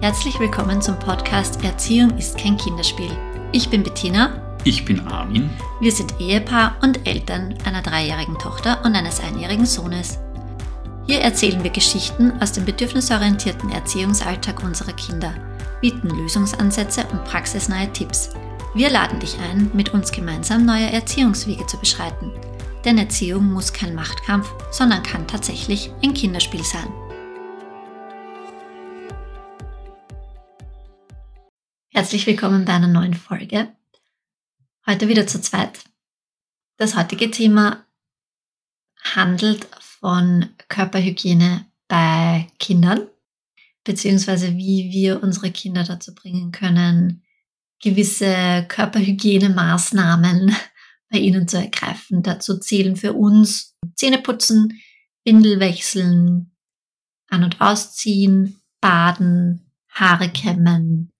Herzlich 0.00 0.38
willkommen 0.38 0.80
zum 0.80 0.96
Podcast 0.96 1.64
Erziehung 1.64 2.16
ist 2.16 2.38
kein 2.38 2.56
Kinderspiel. 2.56 3.10
Ich 3.50 3.68
bin 3.68 3.82
Bettina. 3.82 4.56
Ich 4.62 4.84
bin 4.84 5.04
Armin. 5.08 5.50
Wir 5.80 5.90
sind 5.90 6.20
Ehepaar 6.20 6.76
und 6.82 7.04
Eltern 7.04 7.56
einer 7.64 7.82
dreijährigen 7.82 8.38
Tochter 8.38 8.80
und 8.84 8.94
eines 8.94 9.18
einjährigen 9.18 9.66
Sohnes. 9.66 10.20
Hier 11.08 11.20
erzählen 11.20 11.64
wir 11.64 11.72
Geschichten 11.72 12.32
aus 12.40 12.52
dem 12.52 12.64
bedürfnisorientierten 12.64 13.72
Erziehungsalltag 13.72 14.62
unserer 14.62 14.92
Kinder, 14.92 15.34
bieten 15.80 16.10
Lösungsansätze 16.10 17.04
und 17.10 17.24
praxisnahe 17.24 17.92
Tipps. 17.92 18.30
Wir 18.74 18.90
laden 18.90 19.18
dich 19.18 19.36
ein, 19.50 19.68
mit 19.74 19.92
uns 19.94 20.12
gemeinsam 20.12 20.64
neue 20.64 20.92
Erziehungswege 20.92 21.66
zu 21.66 21.76
beschreiten. 21.76 22.30
Denn 22.84 22.98
Erziehung 22.98 23.52
muss 23.52 23.72
kein 23.72 23.96
Machtkampf, 23.96 24.48
sondern 24.70 25.02
kann 25.02 25.26
tatsächlich 25.26 25.90
ein 26.04 26.14
Kinderspiel 26.14 26.62
sein. 26.62 26.86
Herzlich 31.98 32.28
willkommen 32.28 32.64
bei 32.64 32.74
einer 32.74 32.86
neuen 32.86 33.14
Folge. 33.14 33.74
Heute 34.86 35.08
wieder 35.08 35.26
zu 35.26 35.40
zweit. 35.40 35.80
Das 36.76 36.94
heutige 36.94 37.28
Thema 37.32 37.84
handelt 39.02 39.66
von 39.80 40.48
Körperhygiene 40.68 41.66
bei 41.88 42.46
Kindern, 42.60 43.08
beziehungsweise 43.82 44.56
wie 44.56 44.92
wir 44.92 45.24
unsere 45.24 45.50
Kinder 45.50 45.82
dazu 45.82 46.14
bringen 46.14 46.52
können, 46.52 47.24
gewisse 47.82 48.64
Körperhygienemaßnahmen 48.68 50.54
bei 51.10 51.18
ihnen 51.18 51.48
zu 51.48 51.56
ergreifen. 51.58 52.22
Dazu 52.22 52.60
zählen 52.60 52.94
für 52.94 53.14
uns 53.14 53.76
Zähneputzen, 53.96 54.80
Windel 55.24 55.58
wechseln, 55.58 56.52
an- 57.26 57.42
und 57.42 57.60
ausziehen, 57.60 58.60
baden, 58.80 59.72
Haare 59.88 60.28
kämmen, 60.28 61.10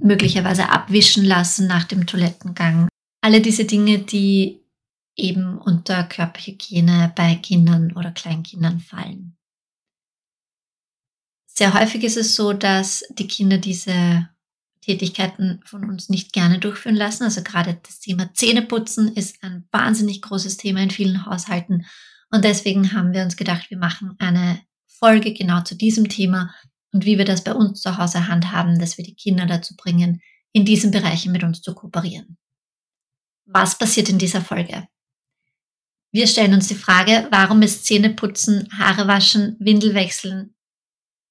möglicherweise 0.00 0.68
abwischen 0.68 1.24
lassen 1.24 1.66
nach 1.66 1.84
dem 1.84 2.06
Toilettengang. 2.06 2.88
Alle 3.20 3.40
diese 3.40 3.64
Dinge, 3.64 3.98
die 4.00 4.60
eben 5.16 5.58
unter 5.58 6.04
Körperhygiene 6.04 7.12
bei 7.14 7.34
Kindern 7.36 7.92
oder 7.92 8.12
Kleinkindern 8.12 8.80
fallen. 8.80 9.36
Sehr 11.46 11.74
häufig 11.74 12.02
ist 12.04 12.16
es 12.16 12.34
so, 12.34 12.52
dass 12.52 13.04
die 13.10 13.28
Kinder 13.28 13.58
diese 13.58 14.28
Tätigkeiten 14.80 15.60
von 15.64 15.88
uns 15.88 16.08
nicht 16.08 16.32
gerne 16.32 16.58
durchführen 16.58 16.96
lassen. 16.96 17.24
Also 17.24 17.42
gerade 17.42 17.78
das 17.86 18.00
Thema 18.00 18.32
Zähneputzen 18.34 19.14
ist 19.14 19.42
ein 19.42 19.64
wahnsinnig 19.70 20.22
großes 20.22 20.56
Thema 20.56 20.80
in 20.82 20.90
vielen 20.90 21.26
Haushalten. 21.26 21.86
Und 22.30 22.44
deswegen 22.44 22.92
haben 22.92 23.12
wir 23.12 23.22
uns 23.22 23.36
gedacht, 23.36 23.70
wir 23.70 23.78
machen 23.78 24.16
eine 24.18 24.60
Folge 24.86 25.34
genau 25.34 25.62
zu 25.62 25.74
diesem 25.74 26.08
Thema 26.08 26.54
und 26.92 27.04
wie 27.04 27.18
wir 27.18 27.24
das 27.24 27.42
bei 27.42 27.54
uns 27.54 27.80
zu 27.80 27.96
Hause 27.98 28.28
handhaben, 28.28 28.78
dass 28.78 28.98
wir 28.98 29.04
die 29.04 29.14
Kinder 29.14 29.46
dazu 29.46 29.74
bringen, 29.76 30.22
in 30.52 30.64
diesen 30.64 30.90
Bereichen 30.90 31.32
mit 31.32 31.42
uns 31.42 31.62
zu 31.62 31.74
kooperieren. 31.74 32.36
Was 33.46 33.76
passiert 33.76 34.08
in 34.08 34.18
dieser 34.18 34.42
Folge? 34.42 34.86
Wir 36.12 36.26
stellen 36.26 36.52
uns 36.52 36.68
die 36.68 36.74
Frage, 36.74 37.26
warum 37.30 37.62
ist 37.62 37.86
Zähneputzen, 37.86 38.68
Haare 38.78 39.08
waschen, 39.08 39.56
Windel 39.58 39.94
wechseln 39.94 40.54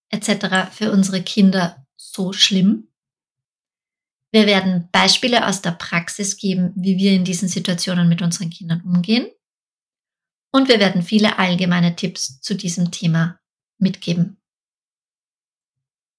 etc. 0.09 0.71
für 0.71 0.91
unsere 0.91 1.21
Kinder 1.21 1.85
so 1.95 2.33
schlimm? 2.33 2.87
Wir 4.31 4.47
werden 4.47 4.89
Beispiele 4.91 5.45
aus 5.47 5.61
der 5.61 5.71
Praxis 5.71 6.37
geben, 6.37 6.73
wie 6.75 6.97
wir 6.97 7.11
in 7.11 7.25
diesen 7.25 7.47
Situationen 7.47 8.09
mit 8.09 8.21
unseren 8.21 8.49
Kindern 8.49 8.81
umgehen. 8.81 9.29
Und 10.51 10.67
wir 10.67 10.79
werden 10.79 11.03
viele 11.03 11.37
allgemeine 11.37 11.95
Tipps 11.95 12.41
zu 12.41 12.55
diesem 12.55 12.91
Thema 12.91 13.39
mitgeben. 13.77 14.41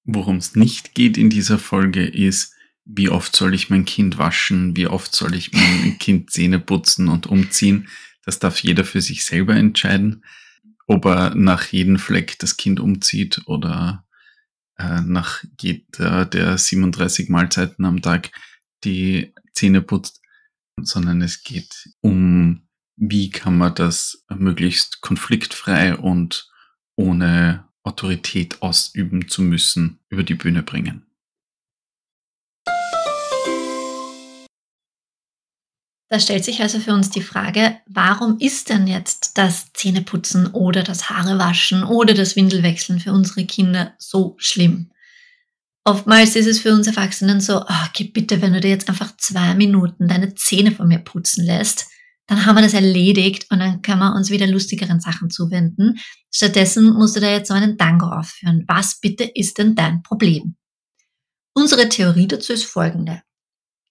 Worum 0.05 0.37
es 0.37 0.57
nicht 0.57 0.95
geht 0.95 1.17
in 1.17 1.31
dieser 1.31 1.59
Folge 1.59 2.05
ist, 2.05 2.55
wie 2.85 3.09
oft 3.09 3.37
soll 3.37 3.55
ich 3.55 3.71
mein 3.71 3.85
Kind 3.85 4.19
waschen, 4.19 4.77
wie 4.77 4.89
oft 4.89 5.15
soll 5.15 5.35
ich 5.35 5.53
mein 5.53 5.99
Kind 6.01 6.31
Zähne 6.31 6.59
putzen 6.59 7.09
und 7.09 7.27
umziehen. 7.27 7.89
Das 8.25 8.39
darf 8.39 8.59
jeder 8.61 8.85
für 8.85 9.01
sich 9.01 9.25
selber 9.25 9.55
entscheiden, 9.55 10.25
ob 10.87 11.05
er 11.07 11.35
nach 11.35 11.67
jedem 11.67 11.99
Fleck 11.99 12.39
das 12.39 12.57
Kind 12.57 12.81
umzieht 12.81 13.43
oder 13.47 14.05
äh, 14.79 15.01
nach 15.03 15.45
jeder 15.61 16.27
der 16.27 16.59
37 16.59 17.29
Mahlzeiten 17.29 17.85
am 17.85 18.03
Tag 18.03 18.31
die 18.85 19.33
Zähne 19.55 19.83
putzt, 19.83 20.21
sondern 20.81 21.23
es 21.23 21.43
geht 21.43 21.91
um, 22.01 22.67
wie 22.97 23.31
kann 23.31 23.57
man 23.57 23.75
das 23.75 24.25
möglichst 24.29 25.01
konfliktfrei 25.01 25.97
und 25.97 26.51
ohne 26.97 27.69
Autorität 27.85 28.63
ausüben 28.63 29.29
zu 29.29 29.43
müssen, 29.43 29.99
über 30.09 30.23
die 30.23 30.35
Bühne 30.35 30.63
bringen. 30.63 31.07
Da 36.13 36.21
stellt 36.21 36.45
sich 36.45 36.61
also 36.61 36.79
für 36.79 36.93
uns 36.93 37.09
die 37.09 37.23
Frage, 37.23 37.79
warum 37.87 38.37
ist 38.39 38.69
denn 38.69 38.87
jetzt 38.87 39.39
das 39.39 39.73
Zähneputzen 39.73 40.49
oder 40.49 40.83
das 40.83 41.09
Haarewaschen 41.09 41.85
oder 41.85 42.13
das 42.13 42.37
Windelwechseln 42.37 43.01
für 43.01 43.13
unsere 43.13 43.47
Kinder 43.47 43.95
so 43.99 44.35
schlimm? 44.37 44.91
Oftmals 45.85 46.37
ist 46.37 46.47
es 46.47 46.61
für 46.61 46.75
uns 46.75 46.87
Erwachsenen 46.87 47.41
so, 47.41 47.63
oh, 47.63 47.87
gib 47.95 48.13
bitte, 48.13 48.43
wenn 48.43 48.53
du 48.53 48.61
dir 48.61 48.69
jetzt 48.69 48.91
einfach 48.91 49.17
zwei 49.17 49.55
Minuten 49.55 50.07
deine 50.07 50.35
Zähne 50.35 50.73
von 50.73 50.87
mir 50.87 50.99
putzen 50.99 51.47
lässt, 51.47 51.87
dann 52.33 52.47
haben 52.47 52.57
wir 52.57 52.63
das 52.63 52.73
erledigt 52.73 53.47
und 53.51 53.59
dann 53.59 53.83
können 53.83 53.99
wir 53.99 54.15
uns 54.15 54.31
wieder 54.31 54.47
lustigeren 54.47 55.01
Sachen 55.01 55.29
zuwenden. 55.29 55.99
Stattdessen 56.33 56.95
musst 56.95 57.15
du 57.15 57.21
da 57.21 57.31
jetzt 57.31 57.49
so 57.49 57.55
einen 57.55 57.77
Tango 57.77 58.07
aufführen. 58.07 58.65
Was 58.67 59.01
bitte 59.01 59.25
ist 59.25 59.59
denn 59.59 59.75
dein 59.75 60.03
Problem? 60.03 60.57
Unsere 61.55 61.91
Theorie 61.91 62.27
dazu 62.27 62.55
ist 62.55 62.65
folgende. 62.65 63.21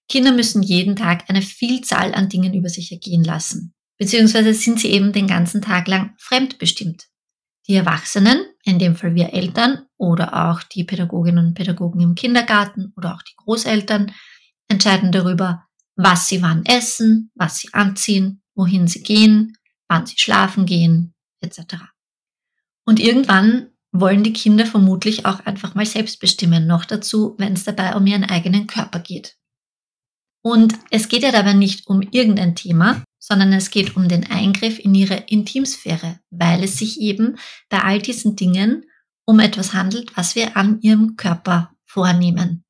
Kinder 0.08 0.32
müssen 0.32 0.64
jeden 0.64 0.96
Tag 0.96 1.30
eine 1.30 1.40
Vielzahl 1.40 2.12
an 2.14 2.28
Dingen 2.28 2.52
über 2.52 2.68
sich 2.68 2.90
ergehen 2.90 3.22
lassen, 3.22 3.74
beziehungsweise 3.98 4.52
sind 4.54 4.80
sie 4.80 4.90
eben 4.90 5.12
den 5.12 5.28
ganzen 5.28 5.62
Tag 5.62 5.86
lang 5.86 6.14
fremdbestimmt. 6.18 7.04
Die 7.68 7.76
Erwachsenen, 7.76 8.44
in 8.64 8.80
dem 8.80 8.96
Fall 8.96 9.14
wir 9.14 9.32
Eltern 9.32 9.86
oder 9.96 10.50
auch 10.50 10.64
die 10.64 10.82
Pädagoginnen 10.82 11.46
und 11.46 11.54
Pädagogen 11.54 12.00
im 12.00 12.16
Kindergarten 12.16 12.92
oder 12.96 13.14
auch 13.14 13.22
die 13.22 13.36
Großeltern, 13.36 14.12
entscheiden 14.66 15.12
darüber, 15.12 15.64
was 15.96 16.28
sie 16.28 16.42
wann 16.42 16.64
essen, 16.64 17.30
was 17.34 17.58
sie 17.58 17.72
anziehen, 17.72 18.42
wohin 18.54 18.88
sie 18.88 19.02
gehen, 19.02 19.56
wann 19.88 20.06
sie 20.06 20.18
schlafen 20.18 20.66
gehen, 20.66 21.14
etc. 21.40 21.76
Und 22.84 23.00
irgendwann 23.00 23.70
wollen 23.92 24.22
die 24.22 24.32
Kinder 24.32 24.64
vermutlich 24.64 25.26
auch 25.26 25.40
einfach 25.40 25.74
mal 25.74 25.86
selbst 25.86 26.18
bestimmen, 26.18 26.66
noch 26.66 26.84
dazu, 26.84 27.34
wenn 27.38 27.52
es 27.52 27.64
dabei 27.64 27.94
um 27.94 28.06
ihren 28.06 28.24
eigenen 28.24 28.66
Körper 28.66 29.00
geht. 29.00 29.36
Und 30.42 30.74
es 30.90 31.08
geht 31.08 31.22
ja 31.22 31.30
dabei 31.30 31.52
nicht 31.52 31.86
um 31.86 32.02
irgendein 32.10 32.56
Thema, 32.56 33.04
sondern 33.20 33.52
es 33.52 33.70
geht 33.70 33.96
um 33.96 34.08
den 34.08 34.28
Eingriff 34.28 34.78
in 34.80 34.94
ihre 34.94 35.14
Intimsphäre, 35.14 36.18
weil 36.30 36.64
es 36.64 36.78
sich 36.78 37.00
eben 37.00 37.36
bei 37.68 37.80
all 37.82 38.00
diesen 38.00 38.34
Dingen 38.34 38.84
um 39.24 39.38
etwas 39.38 39.72
handelt, 39.72 40.16
was 40.16 40.34
wir 40.34 40.56
an 40.56 40.80
ihrem 40.80 41.16
Körper 41.16 41.72
vornehmen. 41.84 42.64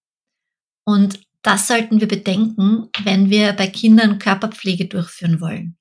Und 0.84 1.21
das 1.42 1.66
sollten 1.66 2.00
wir 2.00 2.08
bedenken, 2.08 2.88
wenn 3.03 3.28
wir 3.28 3.53
bei 3.53 3.66
Kindern 3.66 4.19
Körperpflege 4.19 4.86
durchführen 4.86 5.41
wollen. 5.41 5.76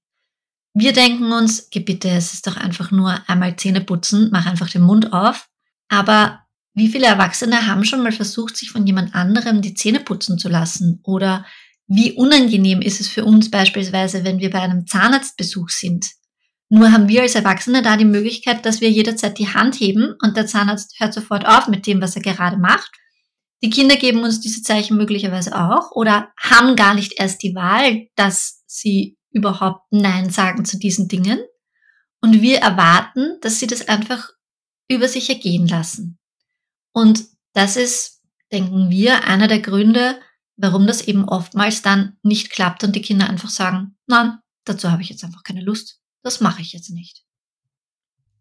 Wir 0.74 0.94
denken 0.94 1.32
uns, 1.32 1.70
bitte, 1.70 2.10
es 2.10 2.34
ist 2.34 2.48
doch 2.48 2.58
einfach 2.58 2.92
nur 2.92 3.18
einmal 3.28 3.56
Zähne 3.58 3.82
putzen, 3.82 4.30
mach 4.32 4.46
einfach 4.46 4.70
den 4.70 4.82
Mund 4.82 5.14
auf. 5.14 5.48
Aber 5.90 6.42
wie 6.74 6.88
viele 6.88 7.08
Erwachsene 7.08 7.68
haben 7.68 7.84
schon 7.84 8.02
mal 8.02 8.14
versucht, 8.14 8.56
sich 8.56 8.72
von 8.72 8.88
jemand 8.88 9.14
anderem 9.14 9.62
die 9.62 9.74
Zähne 9.74 10.00
putzen 10.00 10.40
zu 10.40 10.48
lassen? 10.48 11.02
Oder 11.04 11.46
wie 11.88 12.14
unangenehm 12.14 12.82
ist 12.82 13.02
es 13.02 13.10
für 13.10 13.26
uns 13.26 13.52
beispielsweise, 13.52 14.24
wenn 14.24 14.40
wir 14.40 14.50
bei 14.50 14.62
einem 14.62 14.88
Zahnarztbesuch 14.88 15.70
sind? 15.70 16.10
Nur 16.70 16.94
haben 16.94 17.10
wir 17.10 17.24
als 17.24 17.36
Erwachsene 17.36 17.82
da 17.82 17.98
die 17.98 18.06
Möglichkeit, 18.06 18.66
dass 18.66 18.80
wir 18.80 18.90
jederzeit 18.90 19.38
die 19.38 19.50
Hand 19.50 19.76
heben 19.76 20.16
und 20.24 20.38
der 20.38 20.48
Zahnarzt 20.48 20.98
hört 21.00 21.14
sofort 21.14 21.46
auf 21.46 21.68
mit 21.68 21.86
dem, 21.86 22.02
was 22.02 22.16
er 22.16 22.22
gerade 22.22 22.56
macht 22.56 22.92
die 23.64 23.70
Kinder 23.70 23.96
geben 23.96 24.24
uns 24.24 24.40
diese 24.40 24.64
Zeichen 24.64 24.98
möglicherweise 24.98 25.58
auch 25.58 25.92
oder 25.92 26.32
haben 26.38 26.76
gar 26.76 26.94
nicht 26.94 27.20
erst 27.20 27.44
die 27.44 27.54
Wahl, 27.54 28.08
dass 28.16 28.64
sie 28.66 29.18
überhaupt 29.32 29.86
Nein 29.92 30.30
sagen 30.30 30.66
zu 30.66 30.78
diesen 30.78 31.08
Dingen. 31.08 31.40
Und 32.22 32.42
wir 32.42 32.60
erwarten, 32.60 33.38
dass 33.42 33.60
sie 33.60 33.68
das 33.68 33.88
einfach 33.88 34.30
über 34.90 35.08
sich 35.08 35.30
ergehen 35.30 35.68
lassen. 35.68 36.20
Und 36.92 37.26
das 37.54 37.78
ist, 37.78 38.22
denken 38.52 38.90
wir, 38.90 39.24
einer 39.26 39.48
der 39.48 39.60
Gründe, 39.60 40.20
warum 40.58 40.86
das 40.86 41.02
eben 41.02 41.28
oftmals 41.28 41.82
dann 41.82 42.18
nicht 42.24 42.52
klappt 42.52 42.84
und 42.84 42.96
die 42.96 43.02
Kinder 43.02 43.30
einfach 43.30 43.50
sagen, 43.50 43.96
nein, 44.08 44.38
dazu 44.66 44.92
habe 44.92 45.02
ich 45.02 45.10
jetzt 45.10 45.24
einfach 45.24 45.44
keine 45.44 45.64
Lust. 45.64 46.00
Das 46.24 46.42
mache 46.42 46.62
ich 46.62 46.74
jetzt 46.74 46.90
nicht. 46.90 47.24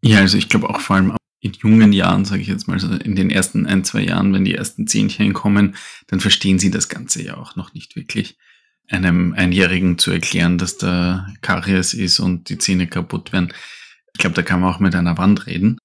Ja, 0.02 0.18
also 0.18 0.36
ich 0.36 0.48
glaube 0.48 0.68
auch 0.68 0.80
vor 0.80 0.96
allem 0.96 1.16
in 1.40 1.52
jungen 1.54 1.92
Jahren, 1.92 2.24
sage 2.24 2.42
ich 2.42 2.48
jetzt 2.48 2.68
mal, 2.68 2.78
in 3.02 3.16
den 3.16 3.30
ersten 3.30 3.66
ein, 3.66 3.82
zwei 3.82 4.02
Jahren, 4.02 4.32
wenn 4.32 4.44
die 4.44 4.54
ersten 4.54 4.86
Zähnchen 4.86 5.32
kommen, 5.32 5.74
dann 6.06 6.20
verstehen 6.20 6.58
sie 6.58 6.70
das 6.70 6.88
Ganze 6.88 7.22
ja 7.22 7.36
auch 7.36 7.56
noch 7.56 7.72
nicht 7.72 7.96
wirklich. 7.96 8.36
Einem 8.88 9.32
Einjährigen 9.32 9.98
zu 9.98 10.10
erklären, 10.10 10.58
dass 10.58 10.76
da 10.76 11.26
Karies 11.40 11.94
ist 11.94 12.20
und 12.20 12.48
die 12.48 12.58
Zähne 12.58 12.86
kaputt 12.86 13.32
werden. 13.32 13.52
Ich 14.12 14.18
glaube, 14.18 14.34
da 14.34 14.42
kann 14.42 14.60
man 14.60 14.74
auch 14.74 14.80
mit 14.80 14.94
einer 14.94 15.16
Wand 15.16 15.46
reden. 15.46 15.78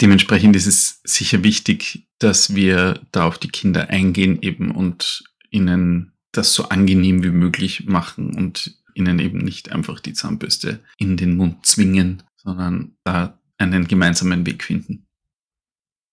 dementsprechend 0.00 0.56
ist 0.56 0.66
es 0.66 1.00
sicher 1.04 1.44
wichtig, 1.44 2.06
dass 2.18 2.54
wir 2.54 3.00
da 3.10 3.26
auf 3.26 3.38
die 3.38 3.48
Kinder 3.48 3.90
eingehen 3.90 4.40
eben 4.40 4.70
und 4.70 5.24
ihnen 5.50 6.12
das 6.30 6.54
so 6.54 6.68
angenehm 6.68 7.22
wie 7.22 7.30
möglich 7.30 7.84
machen 7.86 8.34
und 8.34 8.78
ihnen 8.94 9.18
eben 9.18 9.38
nicht 9.38 9.70
einfach 9.72 10.00
die 10.00 10.12
Zahnbürste 10.12 10.80
in 10.98 11.16
den 11.16 11.36
Mund 11.36 11.66
zwingen, 11.66 12.22
sondern 12.36 12.96
da 13.04 13.38
einen 13.62 13.88
gemeinsamen 13.88 14.46
Weg 14.46 14.64
finden. 14.64 15.06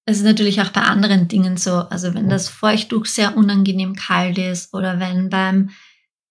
Es 0.06 0.18
ist 0.18 0.24
natürlich 0.24 0.60
auch 0.62 0.70
bei 0.70 0.82
anderen 0.82 1.28
Dingen 1.28 1.58
so. 1.58 1.74
Also 1.74 2.14
wenn 2.14 2.30
das 2.30 2.50
Feuchttuch 2.50 3.06
sehr 3.06 3.38
unangenehm 3.38 3.96
kalt 3.96 4.38
ist 4.38 4.74
oder 4.74 5.00
wenn 5.00 5.30
beim 5.30 5.70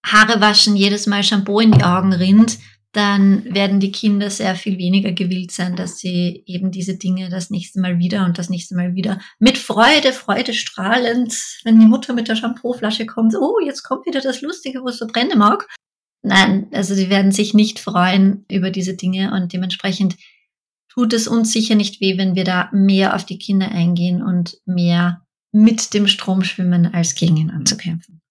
Haarewaschen 0.05 0.75
jedes 0.75 1.07
Mal 1.07 1.23
Shampoo 1.23 1.59
in 1.59 1.71
die 1.71 1.83
Augen 1.83 2.13
rinnt, 2.13 2.57
dann 2.91 3.45
werden 3.53 3.79
die 3.79 3.91
Kinder 3.91 4.29
sehr 4.31 4.55
viel 4.55 4.77
weniger 4.79 5.11
gewillt 5.11 5.51
sein, 5.51 5.75
dass 5.75 5.99
sie 5.99 6.43
eben 6.47 6.71
diese 6.71 6.97
Dinge 6.97 7.29
das 7.29 7.51
nächste 7.51 7.79
Mal 7.79 7.99
wieder 7.99 8.25
und 8.25 8.37
das 8.37 8.49
nächste 8.49 8.75
Mal 8.75 8.95
wieder 8.95 9.19
mit 9.37 9.59
Freude, 9.59 10.11
Freude 10.11 10.53
strahlend, 10.53 11.33
wenn 11.63 11.79
die 11.79 11.85
Mutter 11.85 12.13
mit 12.13 12.27
der 12.27 12.35
Shampooflasche 12.35 13.05
kommt, 13.05 13.35
oh, 13.35 13.59
jetzt 13.63 13.83
kommt 13.83 14.07
wieder 14.07 14.21
das 14.21 14.41
Lustige, 14.41 14.81
wo 14.81 14.87
es 14.87 14.97
so 14.97 15.05
brennen 15.05 15.37
mag. 15.37 15.67
Nein, 16.23 16.67
also 16.73 16.95
sie 16.95 17.09
werden 17.09 17.31
sich 17.31 17.53
nicht 17.53 17.79
freuen 17.79 18.43
über 18.51 18.71
diese 18.71 18.95
Dinge 18.95 19.31
und 19.33 19.53
dementsprechend 19.53 20.15
tut 20.89 21.13
es 21.13 21.27
uns 21.27 21.53
sicher 21.53 21.75
nicht 21.75 22.01
weh, 22.01 22.17
wenn 22.17 22.35
wir 22.35 22.43
da 22.43 22.69
mehr 22.73 23.15
auf 23.15 23.25
die 23.25 23.37
Kinder 23.37 23.69
eingehen 23.71 24.21
und 24.21 24.57
mehr 24.65 25.25
mit 25.51 25.93
dem 25.93 26.07
Strom 26.07 26.43
schwimmen, 26.43 26.87
als 26.87 27.15
gegen 27.15 27.37
ihn 27.37 27.49
anzukämpfen. 27.49 28.21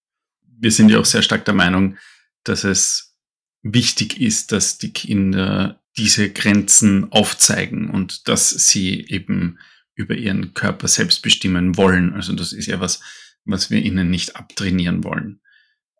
Wir 0.57 0.71
sind 0.71 0.89
ja 0.89 0.99
auch 0.99 1.05
sehr 1.05 1.21
stark 1.21 1.45
der 1.45 1.53
Meinung, 1.53 1.97
dass 2.43 2.63
es 2.63 3.17
wichtig 3.61 4.19
ist, 4.19 4.51
dass 4.51 4.77
die 4.77 4.91
Kinder 4.91 5.81
diese 5.97 6.31
Grenzen 6.31 7.11
aufzeigen 7.11 7.89
und 7.89 8.27
dass 8.27 8.49
sie 8.49 9.05
eben 9.07 9.57
über 9.95 10.15
ihren 10.15 10.53
Körper 10.53 10.87
selbst 10.87 11.21
bestimmen 11.21 11.75
wollen. 11.75 12.13
Also 12.13 12.33
das 12.33 12.53
ist 12.53 12.67
ja 12.67 12.79
was, 12.79 13.01
was 13.43 13.69
wir 13.69 13.81
ihnen 13.81 14.09
nicht 14.09 14.37
abtrainieren 14.37 15.03
wollen, 15.03 15.41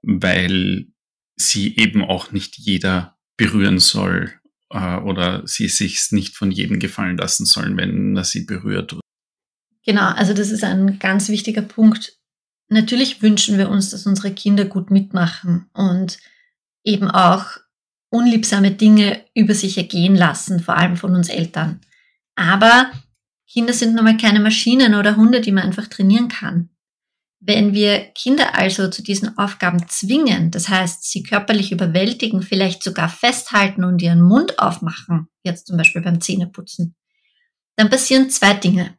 weil 0.01 0.87
sie 1.35 1.75
eben 1.77 2.03
auch 2.03 2.31
nicht 2.31 2.57
jeder 2.57 3.17
berühren 3.35 3.79
soll 3.79 4.38
äh, 4.69 4.97
oder 4.97 5.45
sie 5.47 5.67
sich's 5.67 6.11
nicht 6.11 6.35
von 6.35 6.51
jedem 6.51 6.79
gefallen 6.79 7.17
lassen 7.17 7.45
sollen, 7.45 7.77
wenn 7.77 8.15
er 8.15 8.23
sie 8.23 8.45
berührt. 8.45 8.97
Genau, 9.85 10.09
also 10.09 10.33
das 10.33 10.51
ist 10.51 10.63
ein 10.63 10.99
ganz 10.99 11.29
wichtiger 11.29 11.61
Punkt. 11.61 12.17
Natürlich 12.67 13.21
wünschen 13.21 13.57
wir 13.57 13.69
uns, 13.69 13.89
dass 13.89 14.05
unsere 14.05 14.31
Kinder 14.31 14.65
gut 14.65 14.91
mitmachen 14.91 15.67
und 15.73 16.19
eben 16.83 17.09
auch 17.09 17.57
unliebsame 18.09 18.71
Dinge 18.71 19.25
über 19.33 19.53
sich 19.53 19.77
ergehen 19.77 20.15
lassen, 20.15 20.59
vor 20.59 20.77
allem 20.77 20.97
von 20.97 21.15
uns 21.15 21.29
Eltern. 21.29 21.81
Aber 22.35 22.91
Kinder 23.47 23.73
sind 23.73 23.95
nun 23.95 24.03
mal 24.03 24.17
keine 24.17 24.39
Maschinen 24.39 24.93
oder 24.93 25.15
Hunde, 25.15 25.41
die 25.41 25.51
man 25.51 25.63
einfach 25.63 25.87
trainieren 25.87 26.27
kann. 26.27 26.69
Wenn 27.41 27.73
wir 27.73 27.99
Kinder 28.13 28.55
also 28.55 28.89
zu 28.89 29.01
diesen 29.01 29.37
Aufgaben 29.37 29.87
zwingen, 29.87 30.51
das 30.51 30.67
heißt, 30.67 31.09
sie 31.09 31.23
körperlich 31.23 31.71
überwältigen, 31.71 32.41
vielleicht 32.41 32.83
sogar 32.83 33.07
festhalten 33.07 33.85
und 33.85 34.01
ihren 34.01 34.21
Mund 34.21 34.59
aufmachen, 34.59 35.29
jetzt 35.43 35.67
zum 35.67 35.77
Beispiel 35.77 36.01
beim 36.01 36.19
Zähneputzen, 36.19 36.95
dann 37.77 37.89
passieren 37.89 38.29
zwei 38.29 38.53
Dinge. 38.53 38.97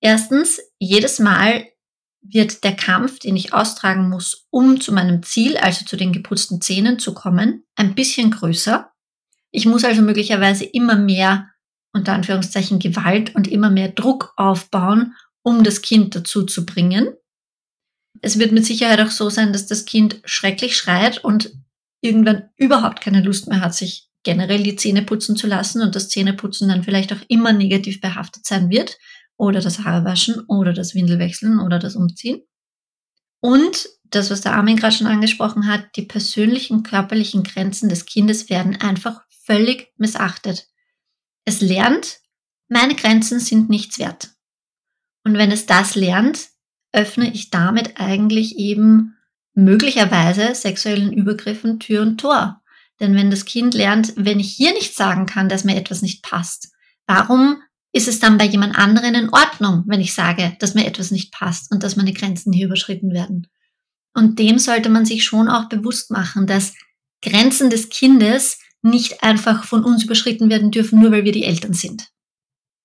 Erstens, 0.00 0.60
jedes 0.78 1.18
Mal, 1.18 1.66
wird 2.22 2.64
der 2.64 2.76
Kampf, 2.76 3.18
den 3.18 3.36
ich 3.36 3.54
austragen 3.54 4.08
muss, 4.08 4.46
um 4.50 4.80
zu 4.80 4.92
meinem 4.92 5.22
Ziel, 5.22 5.56
also 5.56 5.84
zu 5.84 5.96
den 5.96 6.12
geputzten 6.12 6.60
Zähnen 6.60 6.98
zu 6.98 7.14
kommen, 7.14 7.64
ein 7.76 7.94
bisschen 7.94 8.30
größer. 8.30 8.90
Ich 9.50 9.66
muss 9.66 9.84
also 9.84 10.02
möglicherweise 10.02 10.64
immer 10.64 10.96
mehr, 10.96 11.48
unter 11.92 12.12
Anführungszeichen, 12.12 12.78
Gewalt 12.78 13.34
und 13.34 13.48
immer 13.48 13.70
mehr 13.70 13.88
Druck 13.88 14.32
aufbauen, 14.36 15.14
um 15.42 15.64
das 15.64 15.82
Kind 15.82 16.14
dazu 16.14 16.44
zu 16.44 16.66
bringen. 16.66 17.14
Es 18.20 18.38
wird 18.38 18.52
mit 18.52 18.66
Sicherheit 18.66 19.00
auch 19.00 19.10
so 19.10 19.30
sein, 19.30 19.52
dass 19.52 19.66
das 19.66 19.84
Kind 19.84 20.20
schrecklich 20.24 20.76
schreit 20.76 21.24
und 21.24 21.52
irgendwann 22.00 22.48
überhaupt 22.56 23.00
keine 23.00 23.22
Lust 23.22 23.48
mehr 23.48 23.60
hat, 23.60 23.74
sich 23.74 24.08
generell 24.22 24.62
die 24.62 24.76
Zähne 24.76 25.02
putzen 25.02 25.36
zu 25.36 25.46
lassen 25.46 25.82
und 25.82 25.94
das 25.94 26.08
Zähneputzen 26.08 26.68
dann 26.68 26.84
vielleicht 26.84 27.12
auch 27.12 27.20
immer 27.28 27.52
negativ 27.52 28.00
behaftet 28.00 28.44
sein 28.44 28.70
wird 28.70 28.98
oder 29.36 29.60
das 29.60 29.84
Haarewaschen 29.84 30.44
oder 30.48 30.72
das 30.72 30.94
Windelwechseln 30.94 31.60
oder 31.60 31.78
das 31.78 31.96
Umziehen. 31.96 32.42
Und 33.40 33.88
das, 34.04 34.30
was 34.30 34.42
der 34.42 34.54
Armin 34.54 34.76
gerade 34.76 34.94
schon 34.94 35.06
angesprochen 35.06 35.66
hat, 35.66 35.96
die 35.96 36.02
persönlichen 36.02 36.82
körperlichen 36.82 37.42
Grenzen 37.42 37.88
des 37.88 38.04
Kindes 38.04 38.50
werden 38.50 38.76
einfach 38.76 39.22
völlig 39.44 39.92
missachtet. 39.96 40.68
Es 41.46 41.60
lernt, 41.60 42.18
meine 42.68 42.94
Grenzen 42.94 43.40
sind 43.40 43.70
nichts 43.70 43.98
wert. 43.98 44.30
Und 45.24 45.34
wenn 45.34 45.50
es 45.50 45.66
das 45.66 45.94
lernt, 45.94 46.48
öffne 46.92 47.32
ich 47.32 47.50
damit 47.50 48.00
eigentlich 48.00 48.56
eben 48.56 49.16
möglicherweise 49.54 50.54
sexuellen 50.54 51.12
Übergriffen 51.12 51.78
Tür 51.78 52.02
und 52.02 52.18
Tor. 52.18 52.62
Denn 53.00 53.14
wenn 53.14 53.30
das 53.30 53.44
Kind 53.44 53.74
lernt, 53.74 54.12
wenn 54.16 54.40
ich 54.40 54.52
hier 54.52 54.72
nicht 54.72 54.94
sagen 54.94 55.26
kann, 55.26 55.48
dass 55.48 55.64
mir 55.64 55.76
etwas 55.76 56.02
nicht 56.02 56.22
passt, 56.22 56.72
warum 57.06 57.62
ist 57.92 58.08
es 58.08 58.20
dann 58.20 58.38
bei 58.38 58.44
jemand 58.44 58.76
anderen 58.76 59.14
in 59.14 59.30
Ordnung, 59.30 59.84
wenn 59.86 60.00
ich 60.00 60.14
sage, 60.14 60.56
dass 60.60 60.74
mir 60.74 60.86
etwas 60.86 61.10
nicht 61.10 61.32
passt 61.32 61.72
und 61.72 61.82
dass 61.82 61.96
meine 61.96 62.12
Grenzen 62.12 62.52
hier 62.52 62.66
überschritten 62.66 63.12
werden. 63.12 63.48
Und 64.14 64.38
dem 64.38 64.58
sollte 64.58 64.88
man 64.88 65.06
sich 65.06 65.24
schon 65.24 65.48
auch 65.48 65.68
bewusst 65.68 66.10
machen, 66.10 66.46
dass 66.46 66.74
Grenzen 67.22 67.70
des 67.70 67.88
Kindes 67.88 68.58
nicht 68.82 69.22
einfach 69.22 69.64
von 69.64 69.84
uns 69.84 70.04
überschritten 70.04 70.50
werden 70.50 70.70
dürfen, 70.70 71.00
nur 71.00 71.10
weil 71.10 71.24
wir 71.24 71.32
die 71.32 71.44
Eltern 71.44 71.74
sind. 71.74 72.08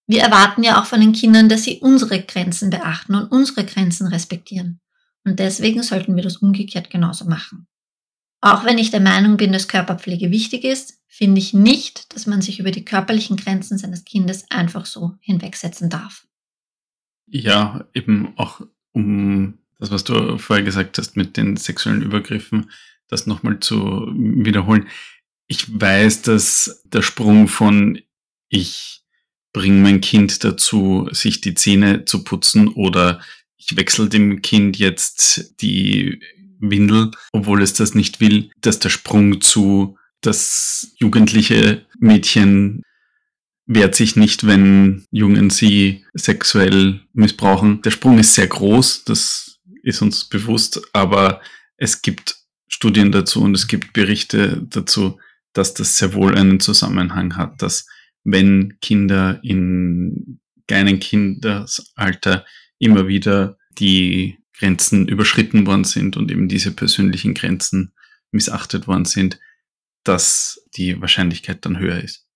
Wir 0.07 0.21
erwarten 0.21 0.63
ja 0.63 0.79
auch 0.79 0.85
von 0.85 0.99
den 0.99 1.13
Kindern, 1.13 1.49
dass 1.49 1.63
sie 1.63 1.79
unsere 1.79 2.21
Grenzen 2.21 2.69
beachten 2.69 3.15
und 3.15 3.31
unsere 3.31 3.65
Grenzen 3.65 4.07
respektieren. 4.07 4.79
Und 5.23 5.39
deswegen 5.39 5.81
sollten 5.81 6.15
wir 6.15 6.23
das 6.23 6.37
umgekehrt 6.37 6.89
genauso 6.89 7.25
machen. 7.25 7.67
Auch 8.41 8.63
wenn 8.63 8.77
ich 8.77 8.91
der 8.91 8.99
Meinung 8.99 9.37
bin, 9.37 9.51
dass 9.51 9.67
Körperpflege 9.67 10.29
wichtig 10.29 10.63
ist, 10.63 11.01
finde 11.07 11.39
ich 11.39 11.53
nicht, 11.53 12.13
dass 12.13 12.27
man 12.27 12.41
sich 12.41 12.59
über 12.59 12.69
die 12.69 12.85
körperlichen 12.85 13.37
Grenzen 13.37 13.79
seines 13.79 14.03
Kindes 14.05 14.45
einfach 14.51 14.85
so 14.85 15.15
hinwegsetzen 15.19 15.89
darf. 15.89 16.27
Ja, 17.25 17.87
eben 17.93 18.33
auch 18.37 18.61
um 18.91 19.57
das, 19.79 19.89
was 19.89 20.03
du 20.03 20.37
vorher 20.37 20.63
gesagt 20.63 20.99
hast 20.99 21.17
mit 21.17 21.37
den 21.37 21.57
sexuellen 21.57 22.03
Übergriffen, 22.03 22.69
das 23.07 23.25
nochmal 23.25 23.59
zu 23.59 24.11
wiederholen. 24.13 24.87
Ich 25.47 25.79
weiß, 25.79 26.21
dass 26.21 26.83
der 26.85 27.01
Sprung 27.01 27.47
von 27.47 27.99
ich 28.49 29.04
bringe 29.55 29.81
mein 29.81 30.01
Kind 30.01 30.43
dazu, 30.43 31.07
sich 31.13 31.39
die 31.39 31.53
Zähne 31.55 32.03
zu 32.03 32.25
putzen 32.25 32.67
oder 32.67 33.21
ich 33.55 33.77
wechsle 33.77 34.09
dem 34.09 34.41
Kind 34.41 34.77
jetzt 34.77 35.61
die 35.61 36.19
Windel, 36.59 37.11
obwohl 37.31 37.61
es 37.61 37.73
das 37.73 37.95
nicht 37.95 38.19
will, 38.19 38.51
dass 38.59 38.79
der 38.79 38.89
Sprung 38.89 39.39
zu 39.39 39.97
das 40.19 40.91
jugendliche 40.97 41.85
Mädchen 41.99 42.81
wehrt 43.65 43.95
sich 43.95 44.17
nicht, 44.17 44.45
wenn 44.45 45.05
Jungen 45.09 45.49
sie 45.49 46.03
sexuell 46.13 46.99
missbrauchen. 47.13 47.81
Der 47.81 47.91
Sprung 47.91 48.19
ist 48.19 48.33
sehr 48.33 48.47
groß, 48.47 49.05
das 49.05 49.61
ist 49.83 50.01
uns 50.01 50.25
bewusst, 50.25 50.81
aber 50.91 51.39
es 51.77 52.01
gibt 52.01 52.35
Studien 52.67 53.13
dazu 53.13 53.41
und 53.41 53.55
es 53.55 53.67
gibt 53.67 53.93
Berichte 53.93 54.61
dazu, 54.69 55.17
dass 55.53 55.73
das 55.73 55.97
sehr 55.97 56.13
wohl 56.13 56.35
einen 56.35 56.59
Zusammenhang 56.59 57.37
hat, 57.37 57.61
dass 57.61 57.87
wenn 58.25 58.77
Kinder 58.81 59.39
in 59.43 60.41
kleinen 60.67 60.99
Kindesalter 60.99 62.45
immer 62.79 63.07
wieder 63.07 63.57
die 63.77 64.37
Grenzen 64.57 65.07
überschritten 65.07 65.65
worden 65.67 65.83
sind 65.83 66.17
und 66.17 66.31
eben 66.31 66.49
diese 66.49 66.71
persönlichen 66.71 67.33
Grenzen 67.33 67.93
missachtet 68.31 68.87
worden 68.87 69.05
sind, 69.05 69.39
dass 70.03 70.61
die 70.75 70.99
Wahrscheinlichkeit 70.99 71.65
dann 71.65 71.79
höher 71.79 72.03
ist. 72.03 72.27